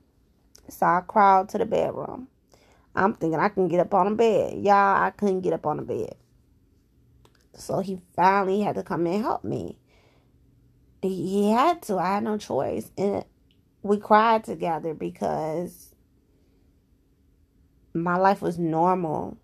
So 0.71 0.87
I 0.87 1.03
crawled 1.07 1.49
to 1.51 1.59
the 1.59 1.67
bedroom. 1.67 2.29
I'm 2.95 3.15
thinking 3.15 3.39
I 3.39 3.49
can 3.49 3.69
get 3.69 3.81
up 3.81 3.95
on 3.95 4.11
the 4.11 4.17
bed. 4.17 4.55
Y'all, 4.55 5.03
I 5.03 5.11
couldn't 5.11 5.43
get 5.43 5.53
up 5.53 5.67
on 5.67 5.77
the 5.77 5.83
bed. 5.83 6.15
So 7.55 7.81
he 7.81 8.01
finally 8.17 8.61
had 8.61 8.77
to 8.77 8.83
come 8.83 9.07
and 9.07 9.23
help 9.23 9.45
me. 9.45 9.79
He 11.03 11.51
had 11.51 11.83
to. 11.83 11.99
I 11.99 12.15
had 12.15 12.25
no 12.25 12.39
choice. 12.39 12.91
And 12.97 13.25
we 13.83 13.99
cried 13.99 14.45
together 14.45 14.95
because 14.95 15.95
my 17.95 18.17
life 18.17 18.43
was 18.43 18.59
normal 18.59 19.37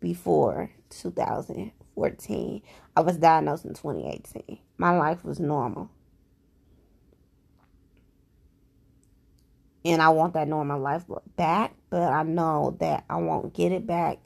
before 0.00 0.70
2014. 0.90 2.62
I 2.96 3.00
was 3.00 3.16
diagnosed 3.16 3.64
in 3.64 3.74
2018. 3.74 4.58
My 4.76 4.96
life 4.96 5.24
was 5.24 5.40
normal. 5.40 5.90
And 9.84 10.00
I 10.00 10.08
want 10.08 10.34
that 10.34 10.48
normal 10.48 10.80
life 10.80 11.04
back, 11.36 11.74
but 11.90 12.10
I 12.12 12.22
know 12.22 12.76
that 12.80 13.04
I 13.10 13.16
won't 13.16 13.52
get 13.52 13.72
it 13.72 13.86
back. 13.86 14.18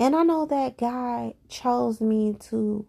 And 0.00 0.16
I 0.16 0.22
know 0.22 0.46
that 0.46 0.76
God 0.76 1.34
chose 1.48 2.00
me 2.00 2.34
to 2.50 2.84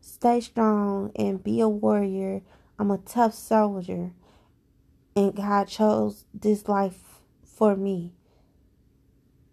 stay 0.00 0.40
strong 0.40 1.12
and 1.16 1.42
be 1.42 1.60
a 1.60 1.68
warrior. 1.68 2.42
I'm 2.78 2.90
a 2.90 2.98
tough 2.98 3.34
soldier. 3.34 4.12
And 5.14 5.34
God 5.34 5.68
chose 5.68 6.24
this 6.32 6.68
life 6.68 7.20
for 7.44 7.76
me. 7.76 8.12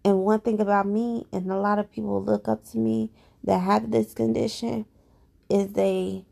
And 0.04 0.20
one 0.20 0.40
thing 0.40 0.60
about 0.60 0.86
me, 0.86 1.26
and 1.32 1.50
a 1.50 1.56
lot 1.56 1.78
of 1.78 1.90
people 1.90 2.22
look 2.22 2.46
up 2.46 2.64
to 2.70 2.78
me 2.78 3.10
that 3.42 3.58
have 3.58 3.90
this 3.90 4.14
condition, 4.14 4.86
is 5.48 5.72
they 5.72 6.24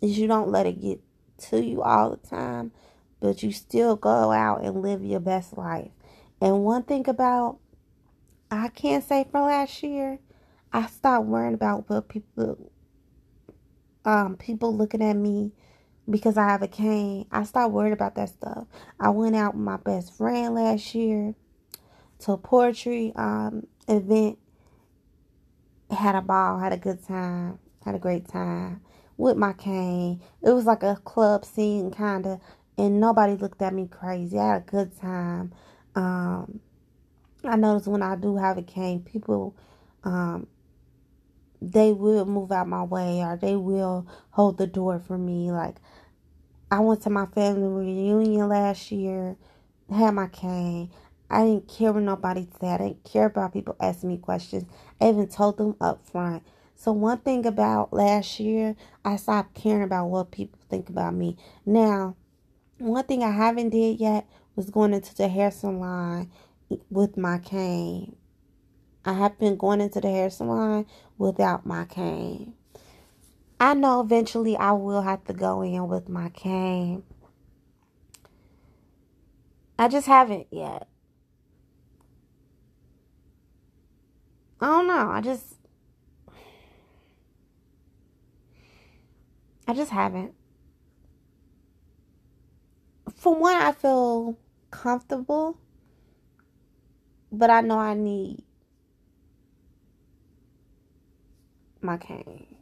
is 0.00 0.16
you 0.16 0.28
don't 0.28 0.50
let 0.50 0.66
it 0.66 0.80
get 0.80 1.00
to 1.38 1.60
you 1.62 1.82
all 1.82 2.10
the 2.10 2.28
time 2.28 2.70
but 3.20 3.42
you 3.42 3.52
still 3.52 3.96
go 3.96 4.32
out 4.32 4.62
and 4.62 4.82
live 4.82 5.04
your 5.04 5.20
best 5.20 5.56
life. 5.56 5.90
And 6.40 6.64
one 6.64 6.84
thing 6.84 7.08
about 7.08 7.58
I 8.50 8.68
can't 8.68 9.04
say 9.04 9.26
for 9.30 9.40
last 9.42 9.82
year. 9.82 10.18
I 10.72 10.86
stopped 10.86 11.26
worrying 11.26 11.54
about 11.54 11.88
what 11.88 12.08
people 12.08 12.70
um 14.04 14.36
people 14.36 14.74
looking 14.76 15.02
at 15.02 15.16
me 15.16 15.52
because 16.08 16.36
I 16.36 16.44
have 16.48 16.62
a 16.62 16.68
cane. 16.68 17.26
I 17.30 17.44
stopped 17.44 17.72
worrying 17.72 17.92
about 17.92 18.14
that 18.14 18.30
stuff. 18.30 18.66
I 18.98 19.10
went 19.10 19.36
out 19.36 19.54
with 19.54 19.64
my 19.64 19.76
best 19.76 20.16
friend 20.16 20.54
last 20.54 20.94
year 20.94 21.34
to 22.20 22.32
a 22.32 22.38
poetry 22.38 23.12
um 23.16 23.66
event. 23.88 24.38
Had 25.90 26.14
a 26.14 26.20
ball, 26.20 26.58
had 26.58 26.74
a 26.74 26.76
good 26.76 27.02
time, 27.06 27.58
had 27.84 27.94
a 27.94 27.98
great 27.98 28.28
time 28.28 28.82
with 29.16 29.36
my 29.36 29.52
cane. 29.52 30.22
It 30.42 30.50
was 30.50 30.64
like 30.64 30.82
a 30.82 30.96
club 30.96 31.44
scene 31.44 31.90
kind 31.90 32.26
of, 32.26 32.40
and 32.78 33.00
nobody 33.00 33.34
looked 33.34 33.60
at 33.60 33.74
me 33.74 33.88
crazy. 33.88 34.38
I 34.38 34.52
had 34.52 34.62
a 34.62 34.70
good 34.70 34.98
time. 34.98 35.52
Um, 35.96 36.60
I 37.44 37.56
notice 37.56 37.88
when 37.88 38.02
I 38.02 38.14
do 38.16 38.36
have 38.36 38.56
a 38.56 38.62
cane, 38.62 39.02
people, 39.02 39.56
um, 40.04 40.46
they 41.60 41.92
will 41.92 42.24
move 42.24 42.52
out 42.52 42.68
my 42.68 42.84
way 42.84 43.20
or 43.20 43.36
they 43.36 43.56
will 43.56 44.06
hold 44.30 44.58
the 44.58 44.66
door 44.66 45.00
for 45.00 45.18
me. 45.18 45.50
Like 45.50 45.76
I 46.70 46.78
went 46.78 47.02
to 47.02 47.10
my 47.10 47.26
family 47.26 47.68
reunion 47.68 48.48
last 48.48 48.92
year, 48.92 49.36
had 49.90 50.12
my 50.12 50.28
cane. 50.28 50.90
I 51.30 51.44
didn't 51.44 51.68
care 51.68 51.92
what 51.92 52.04
nobody 52.04 52.46
said. 52.60 52.80
I 52.80 52.88
didn't 52.88 53.04
care 53.04 53.26
about 53.26 53.52
people 53.52 53.76
asking 53.80 54.08
me 54.08 54.18
questions. 54.18 54.64
I 55.00 55.08
even 55.08 55.28
told 55.28 55.58
them 55.58 55.76
up 55.80 56.06
front. 56.06 56.42
So 56.74 56.92
one 56.92 57.18
thing 57.18 57.44
about 57.44 57.92
last 57.92 58.38
year, 58.38 58.76
I 59.04 59.16
stopped 59.16 59.54
caring 59.54 59.82
about 59.82 60.06
what 60.06 60.30
people 60.30 60.60
think 60.70 60.88
about 60.88 61.12
me. 61.14 61.36
Now, 61.66 62.14
one 62.78 63.04
thing 63.04 63.22
I 63.22 63.30
haven't 63.30 63.70
did 63.70 64.00
yet 64.00 64.26
was 64.56 64.70
going 64.70 64.94
into 64.94 65.14
the 65.14 65.28
hair 65.28 65.50
salon 65.50 66.30
with 66.90 67.16
my 67.16 67.38
cane. 67.38 68.16
I 69.04 69.14
have 69.14 69.38
been 69.38 69.56
going 69.56 69.80
into 69.80 70.00
the 70.00 70.10
hair 70.10 70.30
salon 70.30 70.86
without 71.16 71.66
my 71.66 71.84
cane. 71.84 72.54
I 73.60 73.74
know 73.74 74.00
eventually 74.00 74.56
I 74.56 74.72
will 74.72 75.02
have 75.02 75.24
to 75.24 75.32
go 75.32 75.62
in 75.62 75.88
with 75.88 76.08
my 76.08 76.28
cane. 76.30 77.02
I 79.78 79.88
just 79.88 80.06
haven't 80.06 80.46
yet. 80.50 80.88
I 84.60 84.66
don't 84.66 84.86
know. 84.88 85.10
I 85.10 85.20
just 85.20 85.54
I 89.66 89.74
just 89.74 89.90
haven't. 89.90 90.34
For 93.16 93.34
one, 93.34 93.56
I 93.56 93.72
feel 93.72 94.36
comfortable, 94.70 95.58
but 97.32 97.50
I 97.50 97.60
know 97.60 97.78
I 97.78 97.94
need 97.94 98.42
my 101.80 101.96
cane 101.96 102.56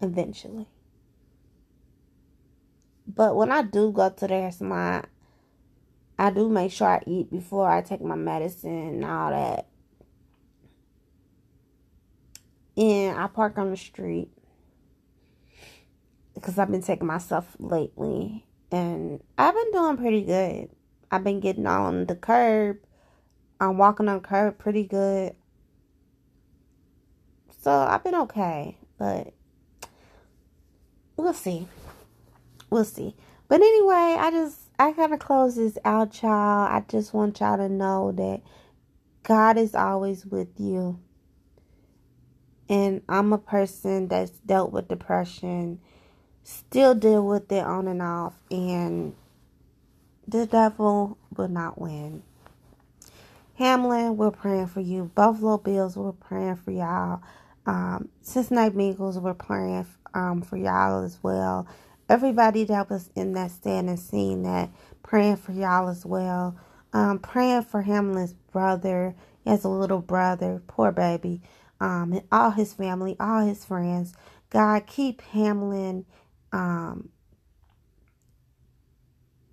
eventually. 0.00 0.66
But 3.06 3.36
when 3.36 3.50
I 3.50 3.62
do 3.62 3.90
go 3.90 4.10
to 4.10 4.26
the 4.26 4.34
hair 4.34 4.52
salon, 4.52 5.04
I 6.18 6.30
do 6.30 6.48
make 6.48 6.70
sure 6.70 6.88
I 6.88 7.02
eat 7.06 7.30
before 7.30 7.68
I 7.70 7.82
take 7.82 8.02
my 8.02 8.14
medicine 8.14 8.70
and 8.70 9.04
all 9.04 9.30
that. 9.30 9.66
And 12.76 13.18
I 13.18 13.26
park 13.26 13.58
on 13.58 13.70
the 13.70 13.76
street 13.76 14.30
because 16.34 16.58
I've 16.58 16.70
been 16.70 16.82
taking 16.82 17.06
myself 17.06 17.56
lately. 17.58 18.44
And 18.72 19.22
I've 19.36 19.54
been 19.54 19.72
doing 19.72 19.96
pretty 19.96 20.22
good. 20.22 20.70
I've 21.10 21.24
been 21.24 21.40
getting 21.40 21.66
on 21.66 22.06
the 22.06 22.14
curb. 22.14 22.78
I'm 23.60 23.76
walking 23.78 24.08
on 24.08 24.20
curb 24.20 24.58
pretty 24.58 24.84
good. 24.84 25.34
So 27.62 27.70
I've 27.70 28.04
been 28.04 28.14
okay. 28.14 28.76
But 28.98 29.32
we'll 31.16 31.32
see. 31.32 31.66
We'll 32.70 32.84
see. 32.84 33.16
But 33.48 33.60
anyway, 33.60 34.16
I 34.18 34.30
just 34.30 34.60
I 34.78 34.92
gotta 34.92 35.18
close 35.18 35.56
this 35.56 35.76
out, 35.84 36.22
y'all. 36.22 36.30
I 36.30 36.84
just 36.88 37.12
want 37.12 37.40
y'all 37.40 37.56
to 37.56 37.68
know 37.68 38.12
that 38.12 38.42
God 39.24 39.58
is 39.58 39.74
always 39.74 40.24
with 40.24 40.48
you. 40.58 40.98
And 42.68 43.02
I'm 43.08 43.32
a 43.32 43.38
person 43.38 44.06
that's 44.06 44.30
dealt 44.30 44.72
with 44.72 44.86
depression, 44.86 45.80
still 46.44 46.94
deal 46.94 47.26
with 47.26 47.50
it 47.52 47.64
on 47.64 47.88
and 47.88 48.02
off, 48.02 48.34
and 48.50 49.14
the 50.26 50.46
devil 50.46 51.18
will 51.36 51.48
not 51.48 51.80
win. 51.80 52.22
Hamlin, 53.56 54.16
we're 54.16 54.30
praying 54.30 54.68
for 54.68 54.80
you. 54.80 55.10
Buffalo 55.14 55.58
Bills, 55.58 55.96
we're 55.96 56.12
praying 56.12 56.56
for 56.56 56.70
y'all. 56.70 57.20
Um, 57.66 58.08
Cincinnati 58.22 58.74
Bengals, 58.74 59.20
we're 59.20 59.34
praying 59.34 59.86
um, 60.14 60.42
for 60.42 60.56
y'all 60.56 61.04
as 61.04 61.18
well. 61.22 61.66
Everybody 62.08 62.64
that 62.64 62.88
was 62.88 63.10
in 63.14 63.34
that 63.34 63.50
stand 63.50 63.90
and 63.90 63.98
seeing 63.98 64.44
that, 64.44 64.70
praying 65.02 65.36
for 65.36 65.52
y'all 65.52 65.88
as 65.88 66.06
well. 66.06 66.56
Um, 66.94 67.18
praying 67.18 67.62
for 67.64 67.82
Hamlin's 67.82 68.32
brother. 68.32 69.14
He 69.44 69.50
has 69.50 69.64
a 69.64 69.68
little 69.68 70.00
brother, 70.00 70.62
poor 70.66 70.90
baby. 70.90 71.42
Um, 71.80 72.12
and 72.14 72.22
all 72.32 72.50
his 72.50 72.72
family, 72.72 73.14
all 73.20 73.46
his 73.46 73.64
friends. 73.64 74.14
God, 74.50 74.86
keep 74.86 75.20
Hamlin. 75.20 76.06
Um, 76.52 77.10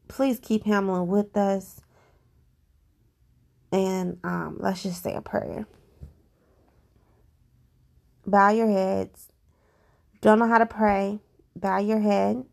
please 0.07 0.39
keep 0.39 0.65
Hamlin 0.65 1.07
with 1.07 1.35
us. 1.37 1.81
And 3.71 4.19
um, 4.23 4.57
let's 4.59 4.83
just 4.83 5.03
say 5.03 5.13
a 5.13 5.21
prayer. 5.21 5.67
Bow 8.25 8.49
your 8.49 8.69
heads 8.69 9.27
don't 10.21 10.39
know 10.39 10.47
how 10.47 10.57
to 10.57 10.65
pray, 10.65 11.19
bow 11.55 11.77
your 11.77 11.99
head 11.99 12.43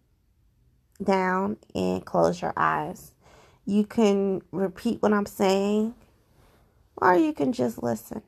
down 1.02 1.56
and 1.74 2.04
close 2.04 2.42
your 2.42 2.52
eyes. 2.56 3.12
You 3.64 3.84
can 3.86 4.42
repeat 4.52 5.00
what 5.02 5.12
I'm 5.12 5.26
saying, 5.26 5.94
or 6.96 7.16
you 7.16 7.32
can 7.32 7.52
just 7.52 7.82
listen. 7.82 8.22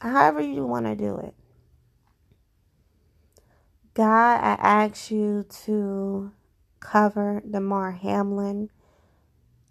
However, 0.00 0.40
you 0.40 0.66
want 0.66 0.86
to 0.86 0.96
do 0.96 1.16
it. 1.18 1.34
God, 3.96 4.40
I 4.44 4.58
ask 4.60 5.10
you 5.10 5.46
to 5.64 6.30
cover 6.80 7.42
Damar 7.50 7.92
Hamlin. 7.92 8.68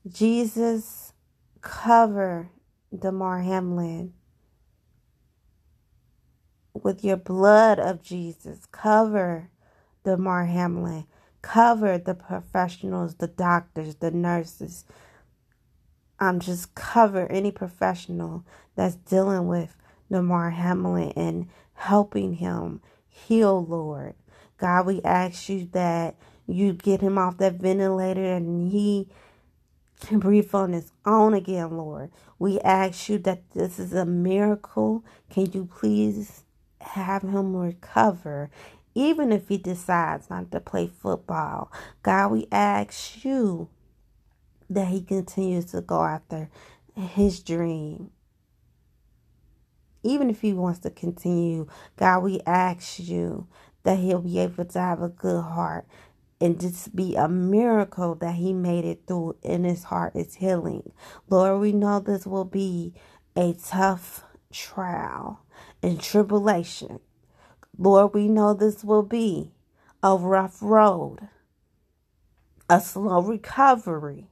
Jesus, 0.08 1.14
cover 1.62 2.50
Damar 2.98 3.42
Hamlin 3.42 4.14
with 6.74 7.04
your 7.04 7.18
blood 7.18 7.78
of 7.78 8.02
Jesus. 8.02 8.66
Cover 8.72 9.52
Damar 10.04 10.46
Hamlin. 10.46 11.06
Cover 11.44 12.00
the 12.00 12.16
professionals, 12.16 13.18
the 13.18 13.28
doctors, 13.28 13.98
the 13.98 14.10
nurses. 14.10 14.86
I'm 16.20 16.40
just 16.40 16.74
cover 16.74 17.28
any 17.32 17.52
professional 17.52 18.44
that's 18.76 18.96
dealing 18.96 19.48
with 19.48 19.76
Damar 20.12 20.50
Hamlin 20.50 21.14
and 21.16 21.48
helping 21.76 22.34
him 22.36 22.82
heal, 23.16 23.66
Lord. 23.66 24.16
God, 24.58 24.88
we 24.88 25.02
ask 25.04 25.50
you 25.50 25.68
that 25.74 26.16
you 26.48 26.74
get 26.74 27.02
him 27.02 27.18
off 27.18 27.38
that 27.40 27.56
ventilator 27.56 28.24
and 28.36 28.72
he 28.72 29.10
can 30.02 30.20
breathe 30.20 30.54
on 30.54 30.74
his 30.74 30.92
own 31.06 31.34
again, 31.34 31.78
Lord. 31.78 32.12
We 32.40 32.60
ask 32.62 33.10
you 33.10 33.18
that 33.20 33.52
this 33.54 33.80
is 33.80 33.94
a 33.94 34.06
miracle. 34.06 35.06
Can 35.30 35.52
you 35.52 35.66
please 35.66 36.44
have 36.82 37.24
him 37.24 37.56
recover, 37.56 38.50
even 38.96 39.32
if 39.32 39.48
he 39.50 39.58
decides 39.58 40.30
not 40.30 40.52
to 40.52 40.60
play 40.60 40.88
football. 40.88 41.72
God, 42.04 42.32
we 42.32 42.48
ask 42.52 43.26
you 43.26 43.70
that 44.70 44.88
he 44.88 45.02
continues 45.02 45.66
to 45.68 45.82
go 45.82 46.04
after 46.04 46.50
his 46.96 47.40
dream. 47.42 48.12
Even 50.06 50.30
if 50.30 50.42
he 50.42 50.54
wants 50.54 50.80
to 50.82 50.92
continue, 50.92 51.68
God, 51.98 52.20
we 52.24 52.42
ask 52.46 53.00
you 53.00 53.48
that 53.84 54.00
he'll 54.00 54.22
be 54.22 54.40
able 54.40 54.66
to 54.66 54.80
have 54.80 55.02
a 55.02 55.10
good 55.10 55.42
heart 55.44 55.88
and 56.42 56.62
just 56.62 56.96
be 56.96 57.16
a 57.16 57.28
miracle 57.28 58.16
that 58.16 58.36
he 58.36 58.54
made 58.54 58.86
it 58.86 59.02
through 59.08 59.38
and 59.44 59.66
his 59.66 59.86
heart 59.86 60.16
is 60.16 60.36
healing. 60.36 60.92
Lord, 61.30 61.62
we 61.62 61.74
know 61.74 62.00
this 62.00 62.28
will 62.28 62.46
be 62.46 62.94
a 63.36 63.54
tough 63.54 64.24
trial 64.54 65.42
and 65.84 66.00
tribulation. 66.02 67.00
Lord, 67.78 68.14
we 68.14 68.30
know 68.30 68.54
this 68.54 68.84
will 68.84 69.04
be 69.04 69.54
a 70.04 70.16
rough 70.16 70.60
road, 70.62 71.30
a 72.70 72.82
slow 72.82 73.22
recovery. 73.22 74.28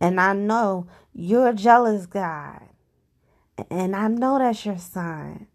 And 0.00 0.20
I 0.20 0.34
know 0.34 0.86
you're 1.14 1.48
a 1.48 1.54
jealous 1.54 2.06
God. 2.06 2.62
And 3.70 3.94
I 3.94 4.08
know 4.08 4.38
that's 4.38 4.64
your 4.66 4.78
son. 4.78 5.46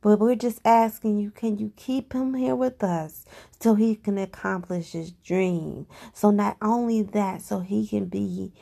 But 0.00 0.20
we're 0.20 0.34
just 0.34 0.60
asking 0.64 1.18
you, 1.18 1.30
can 1.30 1.58
you 1.58 1.72
keep 1.76 2.12
him 2.12 2.34
here 2.34 2.54
with 2.54 2.84
us 2.84 3.24
so 3.58 3.74
he 3.74 3.96
can 3.96 4.18
accomplish 4.18 4.92
his 4.92 5.12
dream? 5.12 5.86
So 6.12 6.30
not 6.30 6.58
only 6.60 7.02
that, 7.02 7.40
so 7.40 7.60
he 7.60 7.86
can 7.86 8.06
be 8.06 8.52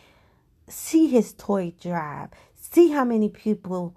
see 0.68 1.09
his 1.09 1.35
toy 1.35 1.75
drive, 1.81 2.31
See 2.73 2.90
how 2.90 3.05
many 3.05 3.29
people 3.29 3.95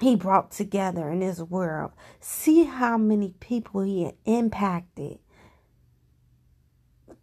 he 0.00 0.16
brought 0.16 0.50
together 0.50 1.08
in 1.08 1.20
this 1.20 1.40
world. 1.40 1.92
See 2.20 2.64
how 2.64 2.98
many 2.98 3.32
people 3.40 3.82
he 3.82 4.12
impacted. 4.26 5.18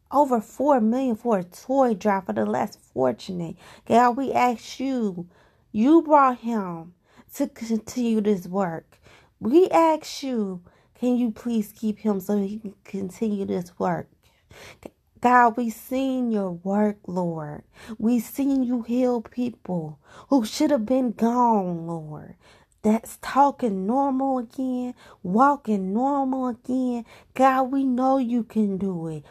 Over 0.10 0.42
four 0.42 0.82
million 0.82 1.16
for 1.16 1.38
a 1.40 1.44
toy 1.44 1.94
drive 1.94 2.26
for 2.26 2.34
the 2.34 2.46
less 2.46 2.78
fortunate. 2.94 3.56
God, 3.86 4.18
we 4.18 4.32
ask 4.32 4.80
you, 4.80 5.28
you 5.74 6.04
brought 6.04 6.40
him 6.40 6.94
to 7.34 7.48
continue 7.48 8.22
this 8.22 8.48
work. 8.48 9.00
We 9.40 9.70
ask 9.70 10.22
you, 10.24 10.62
can 11.00 11.18
you 11.18 11.32
please 11.32 11.74
keep 11.76 12.00
him 12.00 12.20
so 12.20 12.38
he 12.38 12.60
can 12.60 12.76
continue 12.86 13.46
this 13.46 13.78
work? 13.80 14.08
God, 15.20 15.58
we 15.58 15.72
seen 15.72 16.32
your 16.32 16.52
work, 16.52 16.98
Lord. 17.08 17.64
We 17.98 18.20
seen 18.20 18.64
you 18.64 18.84
heal 18.84 19.22
people 19.22 20.00
who 20.30 20.46
should 20.46 20.70
have 20.70 20.86
been 20.86 21.12
gone, 21.14 21.88
Lord. 21.88 22.36
That's 22.84 23.18
talking 23.22 23.88
normal 23.88 24.38
again, 24.38 24.94
walking 25.24 25.94
normal 25.94 26.50
again. 26.50 27.06
God, 27.34 27.72
we 27.72 27.84
know 27.84 28.18
you 28.18 28.44
can 28.44 28.78
do 28.78 29.08
it. 29.08 29.26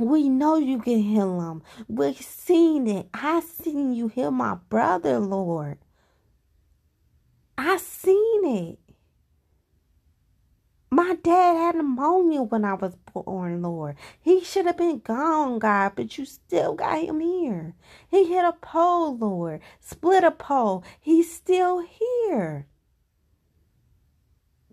We 0.00 0.30
know 0.30 0.56
you 0.56 0.78
can 0.78 1.02
heal 1.02 1.38
them. 1.38 1.62
We've 1.86 2.18
seen 2.18 2.86
it. 2.86 3.10
I 3.12 3.40
seen 3.40 3.92
you 3.92 4.08
heal 4.08 4.30
my 4.30 4.54
brother, 4.70 5.18
Lord. 5.18 5.76
I 7.58 7.76
seen 7.76 8.46
it. 8.46 8.78
My 10.90 11.16
dad 11.22 11.56
had 11.56 11.76
pneumonia 11.76 12.42
when 12.42 12.64
I 12.64 12.74
was 12.74 12.96
born, 13.12 13.60
Lord. 13.60 13.96
He 14.18 14.42
should 14.42 14.64
have 14.64 14.78
been 14.78 15.00
gone, 15.00 15.58
God, 15.58 15.92
but 15.94 16.16
you 16.16 16.24
still 16.24 16.74
got 16.74 17.02
him 17.02 17.20
here. 17.20 17.74
He 18.08 18.24
hit 18.24 18.44
a 18.44 18.52
pole, 18.52 19.18
Lord, 19.18 19.60
split 19.80 20.24
a 20.24 20.30
pole. 20.30 20.82
He's 20.98 21.30
still 21.30 21.80
here. 21.80 22.66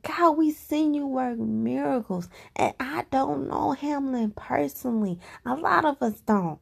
God, 0.08 0.38
we 0.38 0.52
seen 0.52 0.94
you 0.94 1.06
work 1.06 1.38
miracles. 1.38 2.30
And 2.56 2.74
I 2.80 3.06
don't 3.12 3.50
know 3.50 3.74
Hamlin 3.74 4.32
personally. 4.32 5.20
A 5.46 5.56
lot 5.56 5.84
of 5.84 6.02
us 6.02 6.22
don't. 6.22 6.60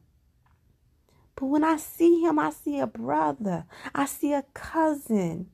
But 1.36 1.46
when 1.46 1.62
I 1.62 1.76
see 1.76 2.22
him, 2.22 2.38
I 2.38 2.50
see 2.50 2.80
a 2.80 2.86
brother. 2.86 3.66
I 3.94 4.06
see 4.06 4.32
a 4.32 4.44
cousin. 4.52 5.50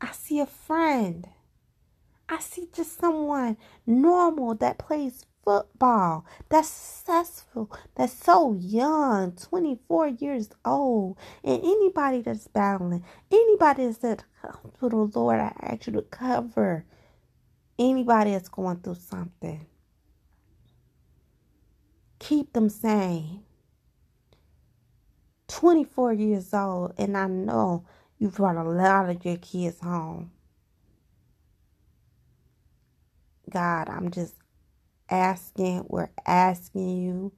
I 0.00 0.12
see 0.12 0.38
a 0.38 0.46
friend. 0.46 1.26
I 2.28 2.38
see 2.38 2.68
just 2.72 2.98
someone 2.98 3.56
normal 3.86 4.54
that 4.56 4.78
plays 4.78 5.26
football, 5.44 6.26
that's 6.48 6.68
successful, 6.68 7.70
that's 7.96 8.14
so 8.14 8.54
young, 8.54 9.32
24 9.32 10.08
years 10.08 10.50
old, 10.64 11.18
and 11.44 11.62
anybody 11.62 12.22
that's 12.22 12.48
battling, 12.48 13.04
anybody 13.30 13.86
that's 13.86 14.04
at 14.04 14.24
hospital, 14.42 15.10
Lord, 15.14 15.40
I 15.40 15.52
ask 15.62 15.86
you 15.86 15.94
to 15.94 16.02
cover 16.02 16.86
anybody 17.78 18.32
that's 18.32 18.48
going 18.48 18.78
through 18.78 18.96
something. 18.96 19.66
Keep 22.18 22.52
them 22.54 22.68
sane. 22.68 23.44
24 25.48 26.14
years 26.14 26.54
old, 26.54 26.94
and 26.98 27.16
I 27.16 27.26
know 27.26 27.84
you 28.18 28.28
brought 28.30 28.56
a 28.56 28.64
lot 28.64 29.10
of 29.10 29.24
your 29.24 29.36
kids 29.36 29.80
home. 29.80 30.32
God, 33.50 33.88
I'm 33.88 34.10
just 34.10 34.34
asking, 35.10 35.86
we're 35.88 36.10
asking 36.26 37.02
you 37.02 37.32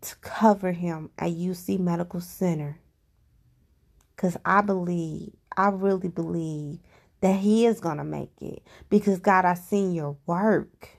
to 0.00 0.16
cover 0.16 0.72
him 0.72 1.10
at 1.18 1.30
UC 1.30 1.78
Medical 1.78 2.20
Center. 2.20 2.78
Because 4.14 4.36
I 4.44 4.60
believe, 4.60 5.32
I 5.56 5.68
really 5.68 6.08
believe 6.08 6.78
that 7.20 7.36
he 7.40 7.66
is 7.66 7.80
going 7.80 7.98
to 7.98 8.04
make 8.04 8.32
it. 8.40 8.62
Because, 8.90 9.18
God, 9.18 9.44
I've 9.44 9.58
seen 9.58 9.92
your 9.92 10.16
work. 10.26 10.90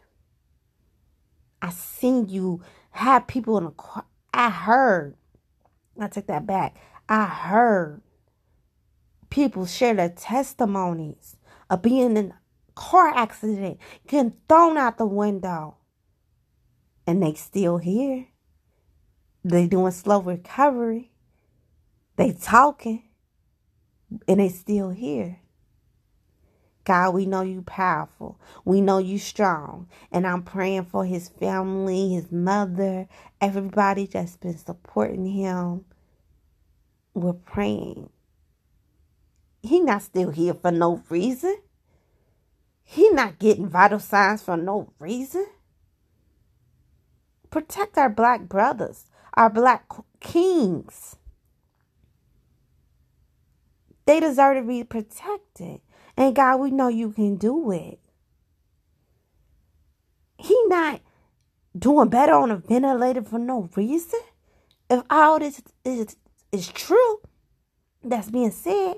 I 1.62 1.70
seen 1.70 2.28
you 2.30 2.62
have 2.92 3.28
people 3.28 3.58
in 3.58 3.66
the 3.66 3.72
car. 3.72 4.06
I 4.34 4.50
heard. 4.50 5.16
I 6.00 6.08
take 6.08 6.28
that 6.28 6.46
back. 6.46 6.76
I 7.08 7.26
heard 7.26 8.02
people 9.30 9.66
share 9.66 9.94
their 9.94 10.10
testimonies 10.10 11.38
of 11.70 11.82
being 11.82 12.18
in 12.18 12.34
car 12.76 13.10
accident, 13.10 13.80
getting 14.08 14.34
thrown 14.48 14.78
out 14.78 14.98
the 14.98 15.06
window. 15.06 15.78
And 17.08 17.22
they 17.24 17.34
still 17.34 17.78
here. 17.78 18.28
They 19.44 19.68
doing 19.68 19.92
slow 19.92 20.22
recovery. 20.22 21.12
They 22.16 22.34
talking. 22.34 23.04
And 24.28 24.40
they 24.40 24.50
still 24.50 24.90
here. 24.90 25.40
God, 26.84 27.16
we 27.16 27.26
know 27.26 27.42
you 27.42 27.64
powerful. 27.64 28.40
We 28.64 28.80
know 28.80 29.00
you 29.00 29.18
strong. 29.18 29.88
And 30.12 30.26
I'm 30.28 30.44
praying 30.44 30.86
for 30.86 31.04
his 31.04 31.30
family, 31.30 32.14
his 32.14 32.32
mother, 32.32 33.08
everybody 33.42 34.06
that's 34.06 34.38
been 34.38 34.58
supporting 34.58 35.26
him. 35.26 35.86
We're 37.16 37.34
praying. 37.34 38.10
He 39.64 39.80
not 39.80 40.04
still 40.04 40.30
here 40.30 40.54
for 40.54 40.70
no 40.70 41.02
reason. 41.10 41.58
He 42.86 43.10
not 43.10 43.40
getting 43.40 43.68
vital 43.68 44.00
signs 44.00 44.44
for 44.44 44.56
no 44.56 44.94
reason. 45.00 45.48
Protect 47.50 47.98
our 47.98 48.10
black 48.10 48.48
brothers, 48.48 49.06
our 49.34 49.50
black 49.50 49.90
kings. 50.20 51.16
They 54.06 54.20
deserve 54.20 54.58
to 54.58 54.64
be 54.64 54.84
protected. 54.84 55.82
And 56.16 56.36
God, 56.36 56.58
we 56.58 56.72
know 56.72 56.88
you 56.88 57.12
can 57.12 57.36
do 57.36 57.72
it. 57.72 58.00
He 60.38 60.56
not 60.68 61.02
doing 61.78 62.10
better 62.10 62.34
on 62.34 62.52
a 62.52 62.58
ventilator 62.58 63.24
for 63.24 63.40
no 63.40 63.68
reason. 63.76 64.20
If 64.90 65.02
all 65.10 65.40
this 65.40 65.62
is, 65.84 66.16
is 66.52 66.68
true, 66.68 67.20
that's 68.04 68.30
being 68.30 68.52
said, 68.52 68.98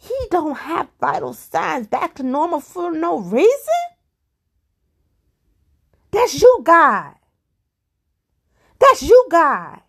he 0.00 0.16
don't 0.30 0.56
have 0.56 0.88
vital 0.98 1.34
signs 1.34 1.86
back 1.86 2.14
to 2.14 2.22
normal 2.22 2.60
for 2.60 2.90
no 2.90 3.18
reason? 3.18 3.82
That's 6.10 6.40
you, 6.40 6.60
God. 6.64 7.14
That's 8.78 9.02
you, 9.02 9.26
God. 9.30 9.80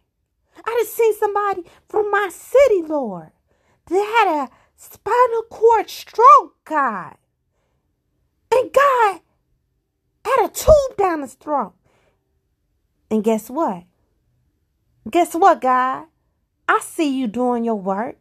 I 0.66 0.78
just 0.82 0.96
seen 0.96 1.16
somebody 1.16 1.64
from 1.88 2.12
my 2.12 2.30
city, 2.30 2.82
Lord. 2.82 3.32
They 3.88 4.04
had 4.04 4.44
a 4.44 4.50
spinal 4.76 5.44
cord 5.50 5.90
stroke, 5.90 6.58
God. 6.66 7.16
And 8.52 8.74
God 8.74 9.22
had 10.26 10.46
a 10.46 10.50
tube 10.50 10.98
down 10.98 11.22
his 11.22 11.36
throat. 11.36 11.74
And 13.10 13.24
guess 13.24 13.50
what? 13.50 13.84
Guess 15.10 15.36
what, 15.36 15.62
God? 15.62 16.06
I 16.68 16.80
see 16.82 17.18
you 17.18 17.28
doing 17.28 17.64
your 17.64 17.76
work. 17.76 18.18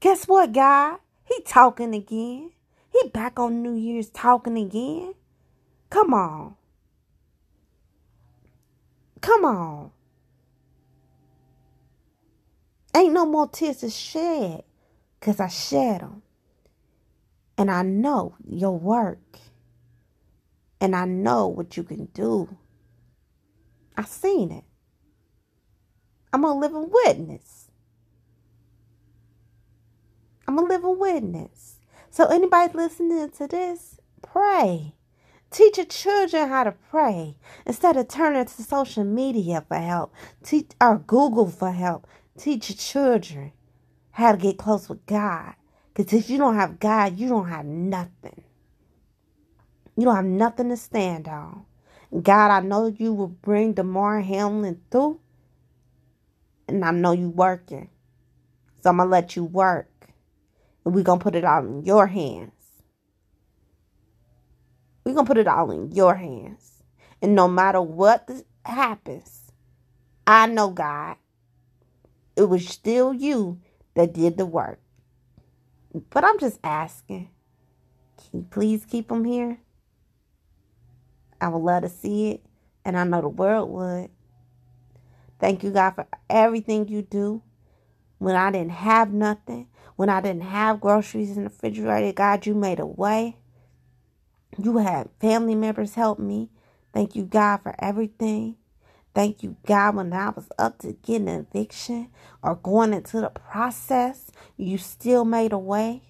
Guess 0.00 0.26
what, 0.28 0.52
guy? 0.52 0.94
He 1.24 1.42
talking 1.42 1.94
again. 1.94 2.52
He 2.90 3.08
back 3.10 3.38
on 3.38 3.62
New 3.62 3.74
Year's 3.74 4.08
talking 4.08 4.56
again. 4.56 5.14
Come 5.90 6.14
on. 6.14 6.56
Come 9.20 9.44
on. 9.44 9.90
Ain't 12.96 13.12
no 13.12 13.26
more 13.26 13.48
tears 13.48 13.78
to 13.78 13.90
shed 13.90 14.64
because 15.18 15.38
I 15.38 15.48
shed 15.48 16.00
them. 16.00 16.22
And 17.58 17.70
I 17.70 17.82
know 17.82 18.36
your 18.48 18.78
work. 18.78 19.38
And 20.80 20.96
I 20.96 21.04
know 21.04 21.46
what 21.46 21.76
you 21.76 21.82
can 21.82 22.06
do. 22.06 22.56
I 23.98 24.04
seen 24.04 24.50
it. 24.50 24.64
I'm 26.32 26.44
a 26.44 26.58
living 26.58 26.88
witness. 26.90 27.59
I'm 30.50 30.58
a 30.58 30.62
living 30.62 30.98
witness. 30.98 31.76
So 32.10 32.26
anybody 32.26 32.72
listening 32.74 33.30
to 33.38 33.46
this, 33.46 34.00
pray. 34.20 34.96
Teach 35.48 35.76
your 35.76 35.86
children 35.86 36.48
how 36.48 36.64
to 36.64 36.72
pray 36.72 37.36
instead 37.64 37.96
of 37.96 38.08
turning 38.08 38.44
to 38.44 38.62
social 38.64 39.04
media 39.04 39.64
for 39.68 39.76
help. 39.76 40.12
Teach 40.42 40.72
or 40.80 40.98
Google 40.98 41.48
for 41.48 41.70
help. 41.70 42.08
Teach 42.36 42.68
your 42.68 42.76
children 42.76 43.52
how 44.10 44.32
to 44.32 44.38
get 44.38 44.58
close 44.58 44.88
with 44.88 45.06
God. 45.06 45.54
Because 45.94 46.12
if 46.14 46.28
you 46.28 46.36
don't 46.36 46.56
have 46.56 46.80
God, 46.80 47.16
you 47.16 47.28
don't 47.28 47.48
have 47.48 47.64
nothing. 47.64 48.42
You 49.96 50.04
don't 50.06 50.16
have 50.16 50.24
nothing 50.24 50.70
to 50.70 50.76
stand 50.76 51.28
on. 51.28 51.64
God, 52.24 52.50
I 52.50 52.58
know 52.58 52.88
you 52.88 53.12
will 53.12 53.28
bring 53.28 53.74
Damar 53.74 54.22
Hamlin 54.22 54.80
through. 54.90 55.20
And 56.66 56.84
I 56.84 56.90
know 56.90 57.12
you 57.12 57.28
working. 57.30 57.88
So 58.82 58.90
I'm 58.90 58.96
going 58.96 59.06
to 59.06 59.12
let 59.12 59.36
you 59.36 59.44
work. 59.44 59.89
And 60.84 60.94
we're 60.94 61.04
to 61.04 61.16
put 61.16 61.34
it 61.34 61.44
all 61.44 61.64
in 61.64 61.84
your 61.84 62.06
hands. 62.06 62.52
We're 65.04 65.14
to 65.14 65.24
put 65.24 65.38
it 65.38 65.48
all 65.48 65.70
in 65.70 65.92
your 65.92 66.14
hands. 66.14 66.82
And 67.22 67.34
no 67.34 67.48
matter 67.48 67.80
what 67.80 68.28
happens, 68.64 69.52
I 70.26 70.46
know 70.46 70.70
God 70.70 71.16
it 72.40 72.48
was 72.48 72.66
still 72.66 73.12
you 73.12 73.60
that 73.94 74.14
did 74.14 74.38
the 74.38 74.46
work. 74.46 74.80
But 76.10 76.24
I'm 76.24 76.38
just 76.38 76.58
asking, 76.64 77.28
can 78.16 78.40
you 78.40 78.46
please 78.50 78.86
keep 78.86 79.08
them 79.08 79.24
here? 79.24 79.58
I 81.40 81.48
would 81.48 81.62
love 81.62 81.82
to 81.82 81.88
see 81.88 82.30
it, 82.30 82.44
and 82.84 82.98
I 82.98 83.04
know 83.04 83.20
the 83.20 83.28
world 83.28 83.70
would. 83.70 84.10
Thank 85.38 85.62
you, 85.62 85.70
God, 85.70 85.90
for 85.90 86.06
everything 86.28 86.88
you 86.88 87.02
do. 87.02 87.42
When 88.18 88.36
I 88.36 88.50
didn't 88.50 88.72
have 88.72 89.12
nothing, 89.12 89.68
when 90.00 90.08
I 90.08 90.22
didn't 90.22 90.44
have 90.44 90.80
groceries 90.80 91.36
in 91.36 91.44
the 91.44 91.50
refrigerator, 91.50 92.14
God, 92.14 92.46
you 92.46 92.54
made 92.54 92.80
a 92.80 92.86
way. 92.86 93.36
You 94.56 94.78
had 94.78 95.10
family 95.20 95.54
members 95.54 95.94
help 95.94 96.18
me. 96.18 96.48
Thank 96.94 97.14
you, 97.14 97.24
God, 97.24 97.58
for 97.58 97.74
everything. 97.78 98.56
Thank 99.14 99.42
you, 99.42 99.56
God, 99.66 99.96
when 99.96 100.14
I 100.14 100.30
was 100.30 100.48
up 100.58 100.78
to 100.78 100.94
getting 100.94 101.28
an 101.28 101.46
eviction 101.52 102.08
or 102.42 102.54
going 102.54 102.94
into 102.94 103.20
the 103.20 103.28
process, 103.28 104.30
you 104.56 104.78
still 104.78 105.26
made 105.26 105.52
a 105.52 105.58
way. 105.58 106.00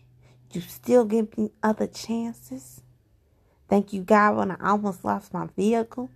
You 0.53 0.61
still 0.61 1.05
give 1.05 1.37
me 1.37 1.51
other 1.61 1.89
chances. 1.89 2.83
Thank 3.69 3.93
you, 3.93 4.03
God, 4.03 4.37
when 4.37 4.53
I 4.53 4.71
almost 4.71 5.05
lost 5.05 5.35
my 5.35 5.49
vehicle. 5.57 6.11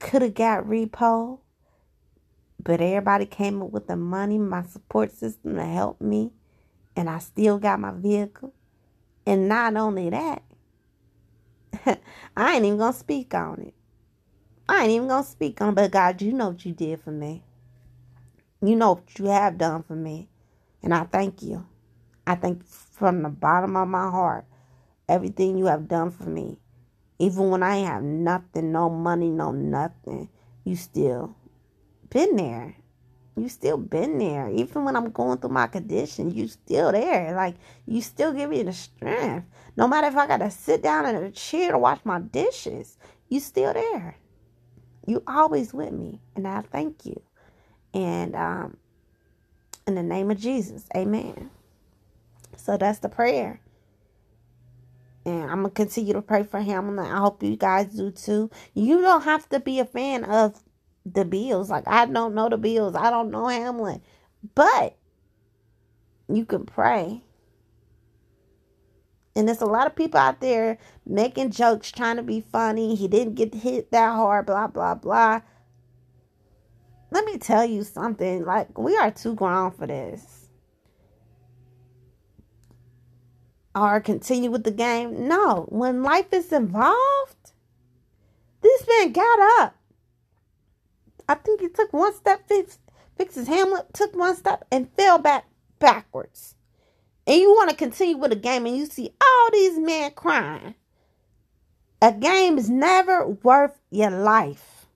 Could 0.00 0.22
have 0.22 0.34
got 0.34 0.64
repo. 0.64 1.38
But 2.60 2.80
everybody 2.80 3.24
came 3.26 3.62
up 3.62 3.70
with 3.70 3.86
the 3.86 3.94
money, 3.94 4.36
my 4.36 4.64
support 4.64 5.12
system 5.12 5.54
to 5.54 5.64
help 5.64 6.00
me. 6.00 6.32
And 6.96 7.10
I 7.10 7.18
still 7.18 7.58
got 7.58 7.78
my 7.78 7.92
vehicle. 7.92 8.54
And 9.26 9.48
not 9.48 9.76
only 9.76 10.10
that, 10.10 10.42
I 12.36 12.56
ain't 12.56 12.64
even 12.64 12.78
to 12.78 12.92
speak 12.92 13.34
on 13.34 13.60
it. 13.60 13.74
I 14.68 14.84
ain't 14.84 14.92
even 14.92 15.08
to 15.08 15.22
speak 15.22 15.60
on 15.60 15.70
it. 15.70 15.74
But 15.74 15.90
God, 15.90 16.22
you 16.22 16.32
know 16.32 16.48
what 16.48 16.64
you 16.64 16.72
did 16.72 17.00
for 17.00 17.10
me. 17.10 17.44
You 18.62 18.76
know 18.76 18.92
what 18.92 19.18
you 19.18 19.26
have 19.26 19.58
done 19.58 19.82
for 19.82 19.94
me. 19.94 20.28
And 20.82 20.94
I 20.94 21.04
thank 21.04 21.42
you. 21.42 21.66
I 22.26 22.34
thank 22.34 22.66
from 22.66 23.22
the 23.22 23.28
bottom 23.28 23.76
of 23.76 23.88
my 23.88 24.10
heart 24.10 24.46
everything 25.08 25.56
you 25.56 25.66
have 25.66 25.88
done 25.88 26.10
for 26.10 26.24
me. 26.24 26.58
Even 27.18 27.50
when 27.50 27.62
I 27.62 27.76
have 27.76 28.02
nothing, 28.02 28.72
no 28.72 28.90
money, 28.90 29.30
no 29.30 29.52
nothing, 29.52 30.28
you 30.64 30.76
still 30.76 31.36
been 32.10 32.36
there. 32.36 32.76
You 33.36 33.50
still 33.50 33.76
been 33.76 34.18
there. 34.18 34.48
Even 34.48 34.84
when 34.84 34.96
I'm 34.96 35.10
going 35.10 35.38
through 35.38 35.50
my 35.50 35.66
condition, 35.66 36.30
you 36.30 36.48
still 36.48 36.90
there. 36.90 37.34
Like 37.34 37.56
you 37.86 38.00
still 38.00 38.32
give 38.32 38.48
me 38.48 38.62
the 38.62 38.72
strength. 38.72 39.46
No 39.76 39.86
matter 39.86 40.06
if 40.06 40.16
I 40.16 40.26
gotta 40.26 40.50
sit 40.50 40.82
down 40.82 41.04
in 41.06 41.16
a 41.16 41.30
chair 41.30 41.72
to 41.72 41.78
wash 41.78 42.00
my 42.04 42.18
dishes, 42.18 42.96
you 43.28 43.40
still 43.40 43.74
there. 43.74 44.16
You 45.06 45.22
always 45.26 45.74
with 45.74 45.92
me. 45.92 46.20
And 46.34 46.48
I 46.48 46.62
thank 46.62 47.04
you. 47.04 47.20
And 47.92 48.34
um 48.34 48.78
in 49.86 49.94
the 49.94 50.02
name 50.02 50.30
of 50.30 50.38
Jesus, 50.38 50.86
amen. 50.96 51.50
So 52.56 52.78
that's 52.78 53.00
the 53.00 53.10
prayer. 53.10 53.60
And 55.26 55.42
I'm 55.42 55.62
gonna 55.62 55.70
continue 55.70 56.14
to 56.14 56.22
pray 56.22 56.42
for 56.42 56.60
him, 56.60 56.88
and 56.88 57.00
I 57.00 57.18
hope 57.18 57.42
you 57.42 57.56
guys 57.56 57.86
do 57.88 58.10
too. 58.10 58.50
You 58.74 59.02
don't 59.02 59.24
have 59.24 59.48
to 59.50 59.60
be 59.60 59.78
a 59.78 59.84
fan 59.84 60.24
of 60.24 60.62
the 61.12 61.24
Bills. 61.24 61.70
Like 61.70 61.84
I 61.86 62.06
don't 62.06 62.34
know 62.34 62.48
the 62.48 62.58
Bills. 62.58 62.94
I 62.94 63.10
don't 63.10 63.30
know 63.30 63.46
Hamlin. 63.46 64.02
But 64.54 64.96
you 66.28 66.44
can 66.44 66.66
pray. 66.66 67.22
And 69.34 69.46
there's 69.46 69.60
a 69.60 69.66
lot 69.66 69.86
of 69.86 69.94
people 69.94 70.18
out 70.18 70.40
there 70.40 70.78
making 71.04 71.50
jokes, 71.50 71.92
trying 71.92 72.16
to 72.16 72.22
be 72.22 72.40
funny. 72.40 72.94
He 72.94 73.06
didn't 73.06 73.34
get 73.34 73.54
hit 73.54 73.90
that 73.90 74.14
hard, 74.14 74.46
blah, 74.46 74.66
blah, 74.66 74.94
blah. 74.94 75.42
Let 77.10 77.24
me 77.26 77.36
tell 77.36 77.64
you 77.64 77.84
something. 77.84 78.46
Like, 78.46 78.78
we 78.78 78.96
are 78.96 79.10
too 79.10 79.34
grown 79.34 79.72
for 79.72 79.86
this. 79.86 80.48
Or 83.74 84.00
continue 84.00 84.50
with 84.50 84.64
the 84.64 84.70
game. 84.70 85.28
No. 85.28 85.66
When 85.68 86.02
life 86.02 86.32
is 86.32 86.50
involved, 86.50 87.52
this 88.62 88.86
man 88.88 89.12
got 89.12 89.60
up. 89.60 89.75
I 91.28 91.34
think 91.34 91.60
he 91.60 91.68
took 91.68 91.92
one 91.92 92.14
step, 92.14 92.46
fix, 92.48 92.78
fixes 93.16 93.48
Hamlet, 93.48 93.92
took 93.92 94.14
one 94.14 94.36
step, 94.36 94.64
and 94.70 94.90
fell 94.92 95.18
back 95.18 95.46
backwards. 95.78 96.54
And 97.26 97.40
you 97.40 97.50
want 97.50 97.70
to 97.70 97.76
continue 97.76 98.16
with 98.16 98.32
a 98.32 98.36
game, 98.36 98.66
and 98.66 98.76
you 98.76 98.86
see 98.86 99.10
all 99.20 99.48
these 99.52 99.78
men 99.78 100.12
crying. 100.12 100.74
A 102.00 102.12
game 102.12 102.58
is 102.58 102.70
never 102.70 103.26
worth 103.26 103.76
your 103.90 104.10
life. 104.10 104.86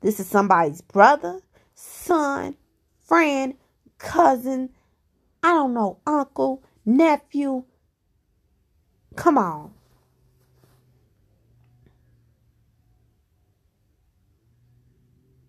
This 0.00 0.20
is 0.20 0.26
somebody's 0.26 0.80
brother, 0.80 1.40
son, 1.74 2.56
friend, 3.02 3.54
cousin, 3.98 4.70
I 5.42 5.52
don't 5.52 5.74
know, 5.74 5.98
uncle, 6.06 6.62
nephew. 6.84 7.64
Come 9.16 9.38
on. 9.38 9.75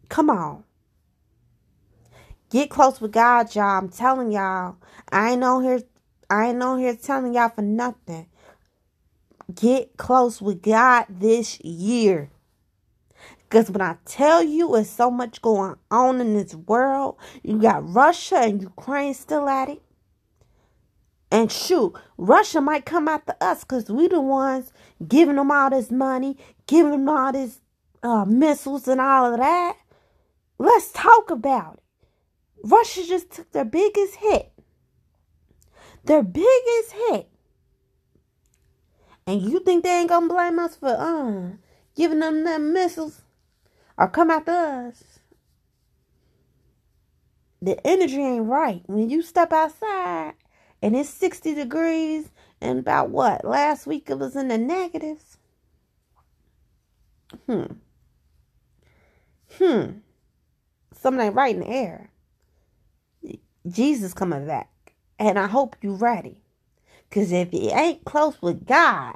Come 0.09 0.29
on. 0.29 0.63
Get 2.49 2.69
close 2.69 3.01
with 3.01 3.11
God, 3.11 3.53
y'all. 3.55 3.77
I'm 3.77 3.89
telling 3.89 4.31
y'all. 4.31 4.77
I 5.11 5.31
ain't 5.31 5.43
on 5.43 5.63
here. 5.63 5.81
I 6.29 6.47
ain't 6.47 6.63
on 6.63 6.79
here 6.79 6.95
telling 6.95 7.33
y'all 7.33 7.49
for 7.49 7.61
nothing. 7.61 8.27
Get 9.53 9.97
close 9.97 10.41
with 10.41 10.61
God 10.61 11.05
this 11.09 11.59
year. 11.61 12.29
Because 13.49 13.71
when 13.71 13.81
I 13.81 13.95
tell 14.05 14.43
you 14.43 14.71
there's 14.73 14.89
so 14.89 15.09
much 15.09 15.41
going 15.41 15.75
on 15.89 16.19
in 16.19 16.33
this 16.33 16.53
world, 16.53 17.17
you 17.43 17.59
got 17.61 17.93
Russia 17.93 18.39
and 18.39 18.61
Ukraine 18.61 19.13
still 19.13 19.47
at 19.47 19.69
it. 19.69 19.81
And 21.31 21.51
shoot, 21.51 21.93
Russia 22.17 22.61
might 22.61 22.85
come 22.85 23.07
after 23.07 23.35
us 23.41 23.63
because 23.63 23.89
we 23.89 24.07
the 24.07 24.21
ones 24.21 24.71
giving 25.05 25.35
them 25.35 25.51
all 25.51 25.69
this 25.69 25.91
money, 25.91 26.37
giving 26.67 26.91
them 26.91 27.09
all 27.09 27.31
this 27.31 27.59
uh, 28.03 28.25
missiles 28.25 28.87
and 28.87 29.01
all 29.01 29.33
of 29.33 29.39
that. 29.39 29.77
Let's 30.57 30.91
talk 30.91 31.29
about 31.29 31.75
it. 31.75 31.83
Russia 32.63 33.03
just 33.07 33.31
took 33.31 33.51
their 33.51 33.65
biggest 33.65 34.15
hit. 34.15 34.51
Their 36.03 36.23
biggest 36.23 36.93
hit. 36.93 37.29
And 39.25 39.41
you 39.41 39.59
think 39.59 39.83
they 39.83 39.99
ain't 39.99 40.09
gonna 40.09 40.27
blame 40.27 40.57
us 40.57 40.75
for 40.75 40.89
uh 40.89 41.57
giving 41.95 42.19
them 42.19 42.43
them 42.43 42.73
missiles 42.73 43.21
or 43.97 44.07
come 44.07 44.31
after 44.31 44.51
us? 44.51 45.19
The 47.61 47.85
energy 47.85 48.21
ain't 48.21 48.45
right. 48.45 48.83
When 48.85 49.09
you 49.09 49.21
step 49.21 49.51
outside 49.51 50.33
and 50.81 50.95
it's 50.95 51.09
60 51.09 51.55
degrees 51.55 52.29
and 52.61 52.79
about 52.79 53.09
what? 53.09 53.43
Last 53.43 53.85
week 53.85 54.09
it 54.09 54.17
was 54.17 54.35
in 54.35 54.47
the 54.47 54.57
negatives. 54.57 55.37
Hmm. 57.45 57.65
Hmm 59.57 59.91
something 61.07 61.33
right 61.33 61.55
in 61.55 61.61
the 61.61 61.69
air. 61.69 62.09
Jesus 63.65 64.13
coming 64.13 64.45
back. 64.45 64.69
And 65.17 65.39
I 65.39 65.47
hope 65.47 65.77
you 65.81 65.93
ready. 65.93 66.41
Because 67.09 67.31
if 67.31 67.53
you 67.53 67.71
ain't 67.71 68.03
close 68.03 68.41
with 68.41 68.65
God, 68.65 69.15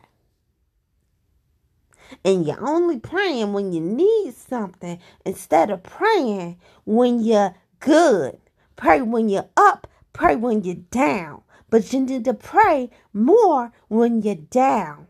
and 2.23 2.45
you're 2.45 2.65
only 2.65 2.99
praying 2.99 3.51
when 3.53 3.73
you 3.73 3.81
need 3.81 4.33
something 4.33 4.99
instead 5.25 5.69
of 5.69 5.83
praying 5.83 6.59
when 6.85 7.19
you're 7.19 7.55
good, 7.79 8.37
pray 8.77 9.01
when 9.01 9.27
you're 9.27 9.49
up, 9.57 9.87
pray 10.13 10.35
when 10.35 10.63
you're 10.63 10.75
down. 10.75 11.41
But 11.69 11.91
you 11.91 12.01
need 12.01 12.25
to 12.25 12.33
pray 12.33 12.89
more 13.13 13.71
when 13.89 14.21
you're 14.21 14.35
down. 14.35 15.07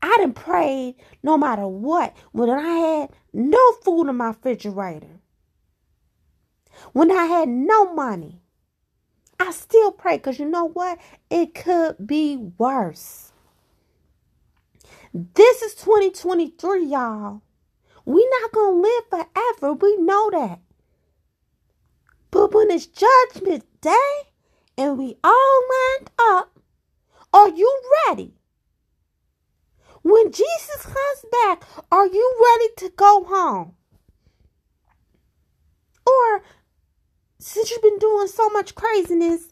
I 0.00 0.16
didn't 0.18 0.34
pray 0.34 0.96
no 1.22 1.36
matter 1.36 1.66
what 1.66 2.16
when 2.32 2.50
I 2.50 2.60
had 2.62 3.10
no 3.32 3.72
food 3.82 4.08
in 4.08 4.16
my 4.16 4.28
refrigerator. 4.28 5.20
When 6.92 7.10
I 7.10 7.24
had 7.24 7.48
no 7.48 7.92
money. 7.92 8.40
I 9.40 9.52
still 9.52 9.92
pray 9.92 10.16
because 10.16 10.38
you 10.38 10.46
know 10.46 10.64
what? 10.66 10.98
It 11.30 11.54
could 11.54 12.06
be 12.06 12.36
worse. 12.36 13.32
This 15.14 15.62
is 15.62 15.74
2023, 15.76 16.84
y'all. 16.86 17.42
we 18.04 18.28
not 18.40 18.52
going 18.52 18.82
to 18.82 18.88
live 18.88 19.04
forever. 19.10 19.72
We 19.74 19.96
know 19.98 20.30
that. 20.30 20.60
But 22.30 22.52
when 22.52 22.70
it's 22.70 22.86
judgment 22.86 23.64
day 23.80 24.30
and 24.76 24.98
we 24.98 25.16
all 25.24 25.62
lined 25.70 26.10
up, 26.18 26.58
are 27.32 27.48
you 27.48 27.80
ready? 28.06 28.37
When 30.08 30.32
Jesus 30.32 30.82
comes 30.84 31.24
back, 31.30 31.64
are 31.92 32.06
you 32.06 32.34
ready 32.40 32.72
to 32.78 32.96
go 32.96 33.24
home? 33.24 33.74
Or 36.06 36.42
since 37.38 37.70
you've 37.70 37.82
been 37.82 37.98
doing 37.98 38.26
so 38.28 38.48
much 38.48 38.74
craziness, 38.74 39.48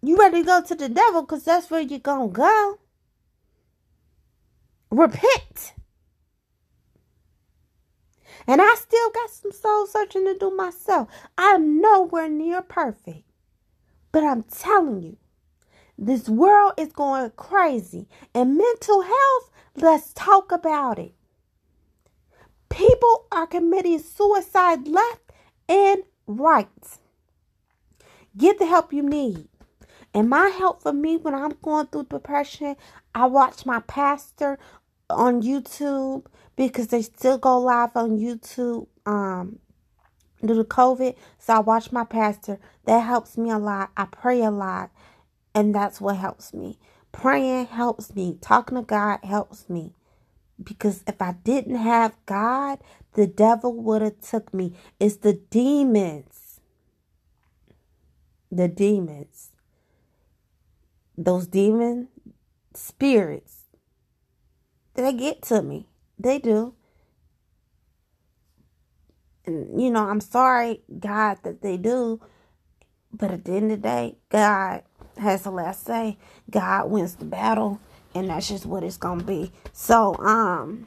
you 0.00 0.16
ready 0.16 0.40
to 0.40 0.46
go 0.46 0.62
to 0.62 0.74
the 0.74 0.88
devil 0.88 1.20
because 1.20 1.44
that's 1.44 1.70
where 1.70 1.82
you're 1.82 1.98
going 1.98 2.30
to 2.30 2.34
go? 2.34 2.78
Repent. 4.90 5.74
And 8.46 8.62
I 8.62 8.74
still 8.76 9.10
got 9.10 9.28
some 9.28 9.52
soul 9.52 9.86
searching 9.86 10.24
to 10.24 10.38
do 10.38 10.50
myself. 10.50 11.08
I'm 11.36 11.82
nowhere 11.82 12.30
near 12.30 12.62
perfect. 12.62 13.24
But 14.12 14.24
I'm 14.24 14.44
telling 14.44 15.02
you, 15.02 15.18
this 15.98 16.28
world 16.28 16.72
is 16.78 16.92
going 16.92 17.32
crazy. 17.32 18.08
And 18.34 18.56
mental 18.56 19.02
health, 19.02 19.47
let's 19.80 20.12
talk 20.12 20.52
about 20.52 20.98
it. 20.98 21.12
People 22.68 23.26
are 23.32 23.46
committing 23.46 23.98
suicide 23.98 24.86
left 24.86 25.32
and 25.68 26.02
right. 26.26 26.68
Get 28.36 28.58
the 28.58 28.66
help 28.66 28.92
you 28.92 29.02
need. 29.02 29.48
And 30.14 30.28
my 30.28 30.48
help 30.48 30.82
for 30.82 30.92
me 30.92 31.16
when 31.16 31.34
I'm 31.34 31.54
going 31.62 31.86
through 31.86 32.04
depression, 32.04 32.76
I 33.14 33.26
watch 33.26 33.66
my 33.66 33.80
pastor 33.80 34.58
on 35.10 35.42
YouTube 35.42 36.26
because 36.56 36.88
they 36.88 37.02
still 37.02 37.38
go 37.38 37.58
live 37.58 37.96
on 37.96 38.18
YouTube 38.18 38.86
um 39.06 39.58
due 40.44 40.54
to 40.54 40.64
COVID. 40.64 41.16
So 41.38 41.54
I 41.54 41.58
watch 41.60 41.92
my 41.92 42.04
pastor. 42.04 42.58
That 42.84 43.00
helps 43.00 43.36
me 43.36 43.50
a 43.50 43.58
lot. 43.58 43.90
I 43.96 44.04
pray 44.06 44.42
a 44.42 44.50
lot. 44.50 44.90
And 45.54 45.74
that's 45.74 46.00
what 46.00 46.16
helps 46.16 46.54
me. 46.54 46.78
Praying 47.12 47.66
helps 47.66 48.14
me. 48.14 48.38
Talking 48.40 48.76
to 48.76 48.82
God 48.82 49.20
helps 49.22 49.68
me. 49.68 49.94
Because 50.62 51.02
if 51.06 51.20
I 51.22 51.32
didn't 51.32 51.76
have 51.76 52.14
God, 52.26 52.78
the 53.14 53.26
devil 53.26 53.72
would 53.72 54.02
have 54.02 54.20
took 54.20 54.52
me. 54.52 54.74
It's 54.98 55.16
the 55.16 55.34
demons. 55.34 56.60
The 58.50 58.68
demons. 58.68 59.50
Those 61.16 61.46
demon 61.46 62.08
spirits. 62.74 63.64
They 64.94 65.12
get 65.12 65.42
to 65.42 65.62
me. 65.62 65.88
They 66.18 66.38
do. 66.38 66.74
And 69.46 69.80
you 69.80 69.90
know, 69.90 70.08
I'm 70.08 70.20
sorry, 70.20 70.82
God, 70.98 71.38
that 71.42 71.62
they 71.62 71.76
do. 71.76 72.20
But 73.12 73.30
at 73.30 73.44
the 73.44 73.52
end 73.52 73.72
of 73.72 73.82
the 73.82 73.88
day, 73.88 74.16
God 74.28 74.82
has 75.18 75.42
the 75.42 75.50
last 75.50 75.84
say. 75.84 76.18
God 76.50 76.90
wins 76.90 77.16
the 77.16 77.24
battle, 77.24 77.80
and 78.14 78.30
that's 78.30 78.48
just 78.48 78.66
what 78.66 78.82
it's 78.82 78.96
gonna 78.96 79.22
be. 79.22 79.52
So, 79.72 80.16
um, 80.16 80.86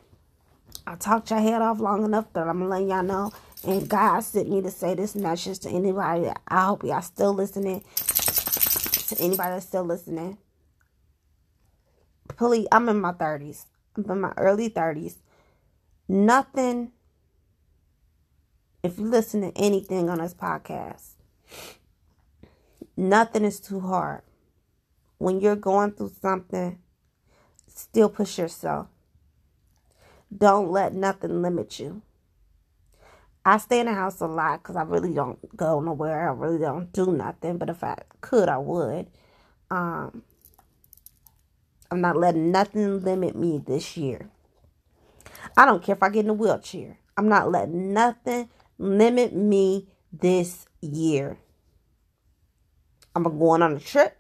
I 0.88 0.96
talked 0.96 1.30
your 1.30 1.39
head 1.39 1.62
off 1.62 1.80
long 1.80 2.04
enough 2.04 2.32
that 2.34 2.48
I'm 2.48 2.60
gonna 2.60 2.70
let 2.70 2.84
y'all 2.84 3.04
know. 3.04 3.32
And 3.63 3.88
God 3.88 4.22
sent 4.22 4.50
me 4.50 4.62
to 4.62 4.72
say 4.72 4.96
this 4.96 5.13
and 5.13 5.24
that's 5.24 5.44
just 5.44 5.63
to 5.63 5.70
anybody. 5.70 6.30
I 6.48 6.65
hope 6.65 6.84
y'all 6.84 7.02
still 7.02 7.34
listening. 7.34 7.84
To 9.10 9.20
anybody 9.20 9.52
that's 9.52 9.65
still 9.65 9.84
listening, 9.84 10.38
please. 12.30 12.67
I'm 12.72 12.88
in 12.89 13.00
my 13.02 13.12
30s. 13.12 13.65
I'm 13.96 14.10
in 14.10 14.22
my 14.22 14.34
early 14.38 14.70
30s. 14.70 15.17
Nothing. 16.08 16.91
If 18.84 18.98
you 18.98 19.06
listen 19.06 19.41
to 19.41 19.52
anything 19.58 20.10
on 20.10 20.20
this 20.20 20.34
podcast, 20.34 21.10
nothing 22.96 23.46
is 23.46 23.60
too 23.60 23.80
hard 23.80 24.22
when 25.22 25.40
you're 25.40 25.56
going 25.56 25.92
through 25.92 26.12
something, 26.20 26.80
still 27.68 28.10
push 28.10 28.40
yourself. 28.40 28.88
Don't 30.36 30.72
let 30.72 30.96
nothing 30.96 31.44
limit 31.44 31.80
you. 31.80 32.02
I 33.46 33.60
stay 33.60 33.82
in 33.82 33.86
the 33.86 33.94
house 33.94 34.20
a 34.20 34.26
lot 34.26 34.64
because 34.64 34.76
I 34.76 34.82
really 34.82 35.14
don't 35.14 35.56
go 35.56 35.80
nowhere. 35.80 36.28
I 36.28 36.34
really 36.34 36.58
don't 36.58 36.92
do 36.92 37.12
nothing. 37.12 37.60
But 37.60 37.70
if 37.70 37.84
I 37.84 37.98
could, 38.20 38.50
I 38.50 38.58
would. 38.58 39.08
Um, 39.70 40.24
I'm 41.92 42.02
not 42.02 42.18
letting 42.18 42.52
nothing 42.52 43.04
limit 43.04 43.36
me 43.36 43.62
this 43.64 43.96
year. 43.96 44.28
I 45.56 45.66
don't 45.66 45.84
care 45.84 45.96
if 45.96 46.02
I 46.02 46.10
get 46.10 46.26
in 46.26 46.32
a 46.32 46.34
wheelchair. 46.34 46.98
I'm 47.16 47.30
not 47.30 47.52
letting 47.52 47.94
nothing 47.94 48.50
limit 48.80 49.36
me 49.36 49.88
this 50.12 50.66
year. 50.82 51.38
I'm 53.15 53.24
going 53.24 53.62
on 53.62 53.76
a 53.76 53.80
trip. 53.80 54.17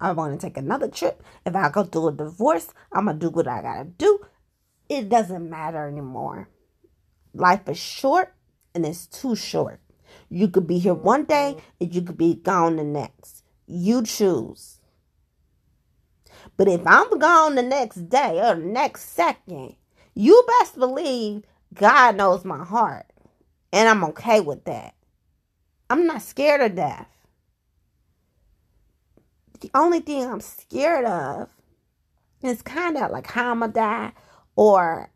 I'm 0.00 0.16
going 0.16 0.36
to 0.36 0.46
take 0.46 0.56
another 0.56 0.88
trip. 0.88 1.22
If 1.44 1.56
I 1.56 1.70
go 1.70 1.84
through 1.84 2.08
a 2.08 2.12
divorce, 2.12 2.72
I'm 2.92 3.06
going 3.06 3.18
to 3.18 3.26
do 3.26 3.30
what 3.30 3.48
I 3.48 3.62
got 3.62 3.78
to 3.78 3.84
do. 3.84 4.20
It 4.88 5.08
doesn't 5.08 5.50
matter 5.50 5.86
anymore. 5.88 6.48
Life 7.34 7.68
is 7.68 7.78
short 7.78 8.34
and 8.74 8.86
it's 8.86 9.06
too 9.06 9.34
short. 9.34 9.80
You 10.28 10.48
could 10.48 10.66
be 10.66 10.78
here 10.78 10.94
one 10.94 11.24
day 11.24 11.56
and 11.80 11.94
you 11.94 12.02
could 12.02 12.16
be 12.16 12.34
gone 12.34 12.76
the 12.76 12.84
next. 12.84 13.42
You 13.66 14.02
choose. 14.02 14.80
But 16.56 16.68
if 16.68 16.86
I'm 16.86 17.18
gone 17.18 17.56
the 17.56 17.62
next 17.62 18.08
day 18.08 18.40
or 18.40 18.54
the 18.54 18.64
next 18.64 19.10
second, 19.10 19.74
you 20.14 20.44
best 20.60 20.78
believe 20.78 21.42
God 21.74 22.16
knows 22.16 22.44
my 22.44 22.64
heart. 22.64 23.06
And 23.72 23.88
I'm 23.88 24.04
okay 24.04 24.40
with 24.40 24.64
that. 24.64 24.94
I'm 25.90 26.06
not 26.06 26.22
scared 26.22 26.62
of 26.62 26.76
death 26.76 27.06
the 29.60 29.70
only 29.74 30.00
thing 30.00 30.24
I'm 30.24 30.40
scared 30.40 31.04
of 31.04 31.48
is 32.42 32.62
kind 32.62 32.96
of 32.96 33.10
like 33.10 33.26
how 33.26 33.50
I'm 33.50 33.60
gonna 33.60 33.72
die 33.72 34.12
or 34.56 35.10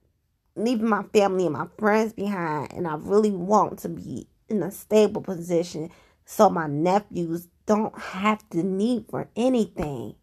leaving 0.56 0.88
my 0.88 1.02
family 1.04 1.46
and 1.46 1.54
my 1.54 1.66
friends 1.78 2.12
behind. 2.12 2.72
And 2.72 2.86
I 2.86 2.94
really 2.96 3.30
want 3.30 3.78
to 3.80 3.88
be 3.88 4.26
in 4.48 4.62
a 4.62 4.70
stable 4.70 5.22
position 5.22 5.90
so 6.24 6.50
my 6.50 6.66
nephews 6.66 7.48
don't 7.66 7.96
have 7.98 8.48
to 8.50 8.62
need 8.62 9.06
for 9.08 9.28
anything. 9.36 10.14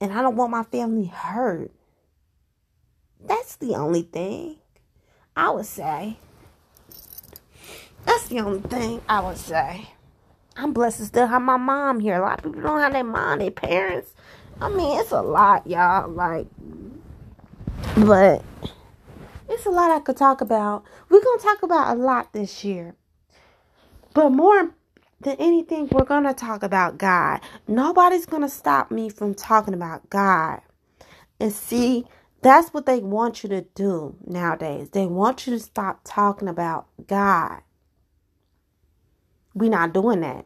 And 0.00 0.12
I 0.12 0.20
don't 0.22 0.36
want 0.36 0.50
my 0.50 0.64
family 0.64 1.06
hurt. 1.06 1.72
That's 3.24 3.56
the 3.56 3.74
only 3.74 4.02
thing 4.02 4.56
I 5.34 5.50
would 5.50 5.66
say. 5.66 6.18
That's 8.04 8.28
the 8.28 8.40
only 8.40 8.60
thing 8.60 9.00
I 9.08 9.20
would 9.20 9.38
say. 9.38 9.88
I'm 10.56 10.72
blessed 10.72 10.98
to 10.98 11.04
still 11.04 11.26
have 11.26 11.42
my 11.42 11.58
mom 11.58 12.00
here. 12.00 12.16
A 12.16 12.22
lot 12.22 12.38
of 12.38 12.44
people 12.44 12.62
don't 12.62 12.80
have 12.80 12.92
their 12.92 13.04
mom, 13.04 13.40
their 13.40 13.50
parents. 13.50 14.14
I 14.60 14.70
mean, 14.70 14.98
it's 15.00 15.12
a 15.12 15.20
lot, 15.20 15.66
y'all. 15.66 16.08
Like, 16.10 16.46
but 17.96 18.42
it's 19.48 19.66
a 19.66 19.70
lot 19.70 19.90
I 19.90 20.00
could 20.00 20.16
talk 20.16 20.40
about. 20.40 20.84
We're 21.10 21.22
gonna 21.22 21.42
talk 21.42 21.62
about 21.62 21.96
a 21.96 22.00
lot 22.00 22.32
this 22.32 22.64
year, 22.64 22.94
but 24.14 24.30
more 24.30 24.70
than 25.20 25.36
anything, 25.38 25.88
we're 25.92 26.04
gonna 26.04 26.34
talk 26.34 26.62
about 26.62 26.98
God. 26.98 27.40
Nobody's 27.68 28.26
gonna 28.26 28.48
stop 28.48 28.90
me 28.90 29.10
from 29.10 29.34
talking 29.34 29.74
about 29.74 30.08
God. 30.08 30.60
And 31.38 31.52
see, 31.52 32.06
that's 32.42 32.72
what 32.72 32.86
they 32.86 33.00
want 33.00 33.42
you 33.42 33.48
to 33.50 33.62
do 33.74 34.16
nowadays. 34.26 34.90
They 34.90 35.06
want 35.06 35.46
you 35.46 35.52
to 35.54 35.60
stop 35.60 36.00
talking 36.04 36.48
about 36.48 36.86
God. 37.06 37.60
We 39.56 39.70
not 39.70 39.94
doing 39.94 40.20
that. 40.20 40.44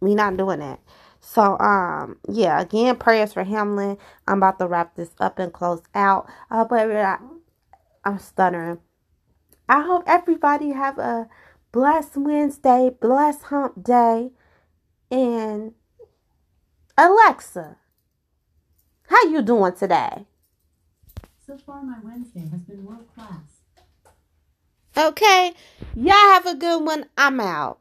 We 0.00 0.14
not 0.14 0.36
doing 0.36 0.60
that. 0.60 0.80
So 1.20 1.58
um 1.58 2.18
yeah, 2.28 2.60
again, 2.60 2.96
prayers 2.96 3.32
for 3.32 3.42
Hamlin. 3.44 3.98
I'm 4.28 4.38
about 4.38 4.60
to 4.60 4.68
wrap 4.68 4.94
this 4.94 5.10
up 5.18 5.40
and 5.40 5.52
close 5.52 5.82
out. 5.94 6.30
Uh, 6.50 6.64
but 6.64 6.90
I, 6.90 7.18
I'm 8.04 8.18
stuttering. 8.20 8.78
I 9.68 9.82
hope 9.82 10.04
everybody 10.06 10.70
have 10.70 10.98
a 10.98 11.28
blessed 11.72 12.16
Wednesday, 12.16 12.90
blessed 13.00 13.44
hump 13.44 13.82
day. 13.82 14.30
And 15.10 15.72
Alexa, 16.96 17.76
how 19.08 19.22
you 19.24 19.42
doing 19.42 19.74
today? 19.74 20.26
So 21.46 21.58
far 21.58 21.82
my 21.82 21.98
Wednesday 22.02 22.48
has 22.48 22.60
been 22.60 22.84
world 22.84 23.06
class. 23.14 23.54
Okay. 24.96 25.52
Y'all 25.96 26.12
have 26.12 26.46
a 26.46 26.54
good 26.54 26.84
one. 26.84 27.06
I'm 27.18 27.40
out. 27.40 27.80